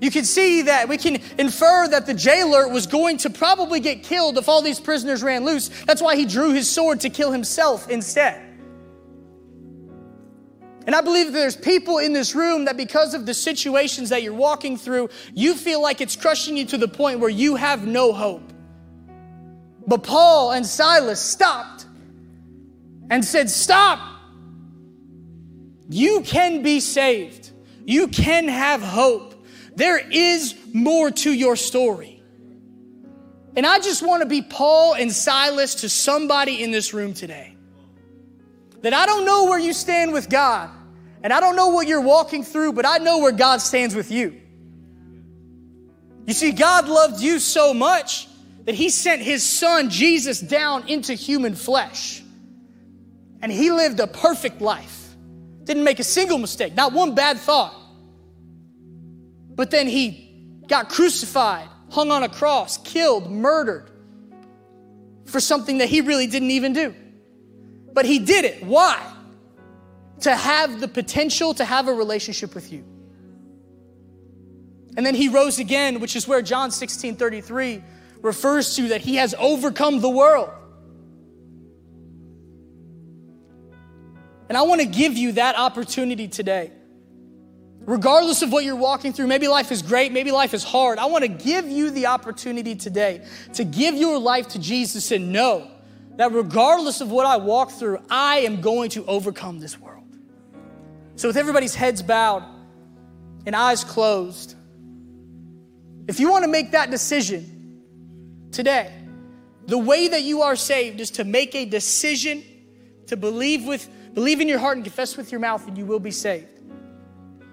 You 0.00 0.10
can 0.10 0.24
see 0.24 0.62
that 0.62 0.88
we 0.88 0.96
can 0.96 1.18
infer 1.38 1.88
that 1.88 2.06
the 2.06 2.14
jailer 2.14 2.68
was 2.68 2.86
going 2.86 3.18
to 3.18 3.30
probably 3.30 3.80
get 3.80 4.04
killed 4.04 4.38
if 4.38 4.48
all 4.48 4.62
these 4.62 4.78
prisoners 4.78 5.22
ran 5.22 5.44
loose. 5.44 5.70
That's 5.86 6.00
why 6.00 6.14
he 6.14 6.24
drew 6.24 6.52
his 6.52 6.70
sword 6.70 7.00
to 7.00 7.10
kill 7.10 7.32
himself 7.32 7.88
instead. 7.90 8.44
And 10.86 10.94
I 10.94 11.00
believe 11.02 11.26
that 11.26 11.32
there's 11.32 11.56
people 11.56 11.98
in 11.98 12.14
this 12.14 12.34
room 12.34 12.64
that 12.64 12.76
because 12.76 13.12
of 13.12 13.26
the 13.26 13.34
situations 13.34 14.08
that 14.08 14.22
you're 14.22 14.32
walking 14.32 14.78
through, 14.78 15.10
you 15.34 15.54
feel 15.54 15.82
like 15.82 16.00
it's 16.00 16.16
crushing 16.16 16.56
you 16.56 16.64
to 16.66 16.78
the 16.78 16.88
point 16.88 17.20
where 17.20 17.28
you 17.28 17.56
have 17.56 17.86
no 17.86 18.12
hope. 18.12 18.52
But 19.86 20.02
Paul 20.02 20.52
and 20.52 20.64
Silas 20.64 21.20
stopped 21.20 21.77
and 23.10 23.24
said, 23.24 23.50
Stop. 23.50 24.00
You 25.88 26.20
can 26.20 26.62
be 26.62 26.80
saved. 26.80 27.50
You 27.84 28.08
can 28.08 28.48
have 28.48 28.82
hope. 28.82 29.46
There 29.74 29.98
is 29.98 30.54
more 30.74 31.10
to 31.10 31.32
your 31.32 31.56
story. 31.56 32.22
And 33.56 33.66
I 33.66 33.78
just 33.78 34.06
want 34.06 34.22
to 34.22 34.28
be 34.28 34.42
Paul 34.42 34.94
and 34.94 35.10
Silas 35.10 35.76
to 35.76 35.88
somebody 35.88 36.62
in 36.62 36.70
this 36.70 36.92
room 36.92 37.14
today. 37.14 37.56
That 38.82 38.92
I 38.92 39.06
don't 39.06 39.24
know 39.24 39.46
where 39.46 39.58
you 39.58 39.72
stand 39.72 40.12
with 40.12 40.28
God, 40.28 40.70
and 41.22 41.32
I 41.32 41.40
don't 41.40 41.56
know 41.56 41.68
what 41.68 41.88
you're 41.88 42.00
walking 42.00 42.44
through, 42.44 42.74
but 42.74 42.86
I 42.86 42.98
know 42.98 43.18
where 43.18 43.32
God 43.32 43.60
stands 43.60 43.94
with 43.94 44.12
you. 44.12 44.40
You 46.26 46.34
see, 46.34 46.52
God 46.52 46.88
loved 46.88 47.20
you 47.20 47.38
so 47.38 47.72
much 47.72 48.28
that 48.64 48.74
He 48.74 48.90
sent 48.90 49.22
His 49.22 49.42
Son, 49.42 49.88
Jesus, 49.88 50.40
down 50.40 50.86
into 50.88 51.14
human 51.14 51.54
flesh. 51.54 52.22
And 53.42 53.52
He 53.52 53.70
lived 53.70 54.00
a 54.00 54.06
perfect 54.06 54.60
life. 54.60 55.14
Didn't 55.64 55.84
make 55.84 55.98
a 55.98 56.04
single 56.04 56.38
mistake, 56.38 56.74
not 56.74 56.92
one 56.92 57.14
bad 57.14 57.38
thought. 57.38 57.74
But 59.54 59.70
then 59.70 59.86
He 59.86 60.46
got 60.66 60.88
crucified, 60.88 61.68
hung 61.90 62.10
on 62.10 62.22
a 62.22 62.28
cross, 62.28 62.78
killed, 62.78 63.30
murdered 63.30 63.90
for 65.26 65.40
something 65.40 65.78
that 65.78 65.88
He 65.88 66.00
really 66.00 66.26
didn't 66.26 66.50
even 66.50 66.72
do. 66.72 66.94
But 67.92 68.06
He 68.06 68.18
did 68.18 68.44
it. 68.44 68.64
Why? 68.64 69.14
to 70.20 70.34
have 70.34 70.80
the 70.80 70.88
potential 70.88 71.54
to 71.54 71.64
have 71.64 71.88
a 71.88 71.92
relationship 71.92 72.54
with 72.54 72.72
you. 72.72 72.84
And 74.96 75.06
then 75.06 75.14
he 75.14 75.28
rose 75.28 75.58
again, 75.58 76.00
which 76.00 76.16
is 76.16 76.26
where 76.26 76.42
John 76.42 76.70
16 76.70 77.16
33 77.16 77.82
refers 78.20 78.74
to 78.76 78.88
that 78.88 79.00
he 79.00 79.16
has 79.16 79.34
overcome 79.38 80.00
the 80.00 80.08
world. 80.08 80.50
And 84.48 84.56
I 84.56 84.62
want 84.62 84.80
to 84.80 84.86
give 84.86 85.16
you 85.16 85.32
that 85.32 85.56
opportunity 85.56 86.28
today. 86.28 86.72
Regardless 87.80 88.42
of 88.42 88.52
what 88.52 88.64
you're 88.64 88.76
walking 88.76 89.12
through, 89.12 89.28
maybe 89.28 89.48
life 89.48 89.72
is 89.72 89.82
great, 89.82 90.12
maybe 90.12 90.30
life 90.30 90.52
is 90.52 90.62
hard. 90.62 90.98
I 90.98 91.06
want 91.06 91.22
to 91.22 91.28
give 91.28 91.66
you 91.68 91.90
the 91.90 92.06
opportunity 92.06 92.74
today 92.74 93.26
to 93.54 93.64
give 93.64 93.94
your 93.94 94.18
life 94.18 94.48
to 94.48 94.58
Jesus 94.58 95.10
and 95.10 95.32
know 95.32 95.70
that 96.16 96.32
regardless 96.32 97.00
of 97.00 97.10
what 97.10 97.24
I 97.24 97.36
walk 97.38 97.70
through, 97.70 97.98
I 98.10 98.40
am 98.40 98.60
going 98.60 98.90
to 98.90 99.06
overcome 99.06 99.60
this 99.60 99.78
world. 99.78 100.04
So, 101.16 101.28
with 101.28 101.36
everybody's 101.36 101.74
heads 101.74 102.02
bowed 102.02 102.44
and 103.46 103.56
eyes 103.56 103.84
closed, 103.84 104.54
if 106.08 106.20
you 106.20 106.30
want 106.30 106.44
to 106.44 106.50
make 106.50 106.72
that 106.72 106.90
decision 106.90 107.82
today, 108.52 108.92
the 109.66 109.78
way 109.78 110.08
that 110.08 110.22
you 110.22 110.42
are 110.42 110.56
saved 110.56 111.00
is 111.00 111.12
to 111.12 111.24
make 111.24 111.54
a 111.54 111.64
decision 111.64 112.42
to 113.06 113.16
believe 113.16 113.64
with 113.64 113.88
believe 114.18 114.40
in 114.40 114.48
your 114.48 114.58
heart 114.58 114.76
and 114.76 114.84
confess 114.84 115.16
with 115.16 115.30
your 115.30 115.40
mouth 115.40 115.68
and 115.68 115.78
you 115.78 115.86
will 115.86 116.00
be 116.00 116.10
saved. 116.10 116.48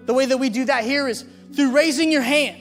The 0.08 0.14
way 0.16 0.26
that 0.26 0.38
we 0.38 0.50
do 0.50 0.66
that 0.66 0.84
here 0.84 1.08
is 1.08 1.24
through 1.54 1.72
raising 1.72 2.12
your 2.12 2.24
hand. 2.24 2.58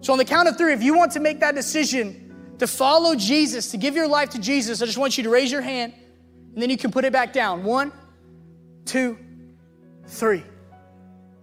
So 0.00 0.12
on 0.12 0.18
the 0.20 0.24
count 0.24 0.46
of 0.46 0.56
3 0.56 0.72
if 0.72 0.80
you 0.80 0.96
want 0.96 1.10
to 1.12 1.20
make 1.20 1.40
that 1.40 1.56
decision 1.56 2.54
to 2.60 2.68
follow 2.68 3.16
Jesus, 3.16 3.72
to 3.72 3.76
give 3.76 3.96
your 3.96 4.06
life 4.06 4.30
to 4.30 4.38
Jesus, 4.38 4.80
I 4.80 4.86
just 4.86 4.96
want 4.96 5.18
you 5.18 5.24
to 5.24 5.28
raise 5.28 5.50
your 5.50 5.60
hand 5.60 5.92
and 6.54 6.62
then 6.62 6.70
you 6.70 6.76
can 6.76 6.92
put 6.92 7.04
it 7.04 7.12
back 7.12 7.32
down. 7.32 7.64
One, 7.64 7.90
two, 8.84 9.18
three. 10.06 10.44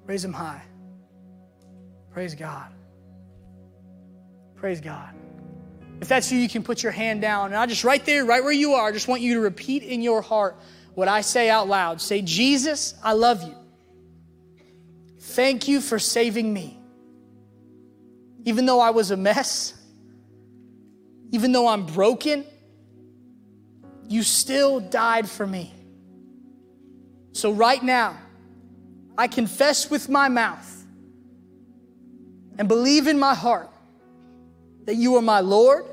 Raise 0.06 0.22
them 0.22 0.32
high. 0.32 0.62
Praise 2.14 2.34
God. 2.34 2.72
Praise 4.56 4.80
God. 4.80 5.17
If 6.00 6.08
that's 6.08 6.32
you, 6.32 6.40
you 6.40 6.50
can 6.50 6.64
put 6.64 6.84
your 6.84 6.92
hand 6.92 7.22
down. 7.22 7.48
And 7.48 7.56
I 7.56 7.66
just, 7.66 7.84
right 7.84 8.04
there, 8.06 8.24
right 8.26 8.44
where 8.44 8.54
you 8.54 8.74
are, 8.74 8.88
I 8.88 8.92
just 8.92 9.08
want 9.08 9.22
you 9.22 9.36
to 9.36 9.40
repeat 9.40 9.84
in 9.84 10.02
your 10.02 10.22
heart 10.22 10.56
what 10.94 11.08
I 11.08 11.22
say 11.22 11.50
out 11.50 11.68
loud. 11.68 12.02
Say, 12.02 12.22
Jesus, 12.22 12.94
I 13.04 13.14
love 13.14 13.44
you. 13.44 13.56
Thank 15.20 15.68
you 15.68 15.82
for 15.82 16.00
saving 16.00 16.52
me. 16.54 16.80
Even 18.46 18.66
though 18.66 18.80
I 18.80 18.92
was 18.92 19.12
a 19.12 19.18
mess, 19.18 19.74
even 21.32 21.52
though 21.52 21.68
I'm 21.68 21.86
broken, 21.86 22.46
you 24.08 24.24
still 24.24 24.80
died 24.80 25.30
for 25.30 25.46
me. 25.46 25.74
So, 27.34 27.52
right 27.52 27.84
now, 27.84 28.18
I 29.18 29.28
confess 29.28 29.90
with 29.90 30.10
my 30.10 30.30
mouth 30.30 30.86
and 32.58 32.68
believe 32.68 33.08
in 33.08 33.20
my 33.20 33.36
heart 33.36 33.70
that 34.88 34.96
you 34.96 35.18
are 35.18 35.22
my 35.22 35.42
Lord 35.42 35.86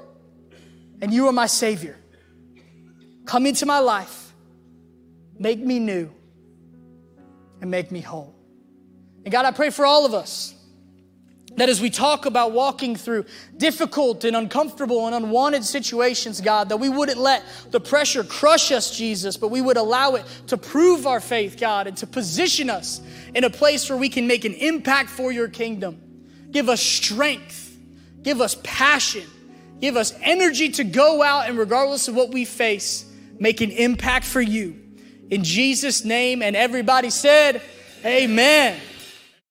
and 1.02 1.12
you 1.12 1.26
are 1.26 1.32
my 1.32 1.46
Savior. 1.46 1.98
Come 3.26 3.44
into 3.44 3.66
my 3.66 3.80
life, 3.80 4.32
make 5.38 5.58
me 5.58 5.80
new, 5.80 6.10
and 7.60 7.70
make 7.70 7.90
me 7.90 8.00
whole. 8.00 8.34
And 9.24 9.32
God, 9.32 9.44
I 9.44 9.50
pray 9.50 9.70
for 9.70 9.84
all 9.84 10.06
of 10.06 10.14
us 10.14 10.54
that 11.56 11.68
as 11.68 11.80
we 11.80 11.90
talk 11.90 12.26
about 12.26 12.52
walking 12.52 12.94
through 12.94 13.24
difficult 13.56 14.24
and 14.24 14.36
uncomfortable 14.36 15.06
and 15.06 15.14
unwanted 15.14 15.64
situations, 15.64 16.40
God, 16.40 16.68
that 16.68 16.76
we 16.76 16.88
wouldn't 16.88 17.18
let 17.18 17.42
the 17.70 17.80
pressure 17.80 18.22
crush 18.22 18.70
us, 18.70 18.96
Jesus, 18.96 19.36
but 19.36 19.48
we 19.48 19.60
would 19.60 19.76
allow 19.76 20.14
it 20.14 20.24
to 20.48 20.56
prove 20.56 21.06
our 21.06 21.20
faith, 21.20 21.58
God, 21.58 21.88
and 21.88 21.96
to 21.96 22.06
position 22.06 22.70
us 22.70 23.00
in 23.34 23.42
a 23.42 23.50
place 23.50 23.88
where 23.90 23.98
we 23.98 24.08
can 24.08 24.26
make 24.26 24.44
an 24.44 24.54
impact 24.54 25.10
for 25.10 25.32
your 25.32 25.48
kingdom. 25.48 26.00
Give 26.50 26.68
us 26.68 26.80
strength, 26.80 27.63
Give 28.24 28.40
us 28.40 28.56
passion. 28.64 29.28
Give 29.80 29.96
us 29.96 30.14
energy 30.22 30.70
to 30.70 30.84
go 30.84 31.22
out 31.22 31.48
and, 31.48 31.56
regardless 31.58 32.08
of 32.08 32.16
what 32.16 32.32
we 32.32 32.44
face, 32.44 33.04
make 33.38 33.60
an 33.60 33.70
impact 33.70 34.24
for 34.24 34.40
you. 34.40 34.80
In 35.30 35.44
Jesus' 35.44 36.04
name, 36.04 36.42
and 36.42 36.56
everybody 36.56 37.10
said, 37.10 37.62
Amen. 38.04 38.80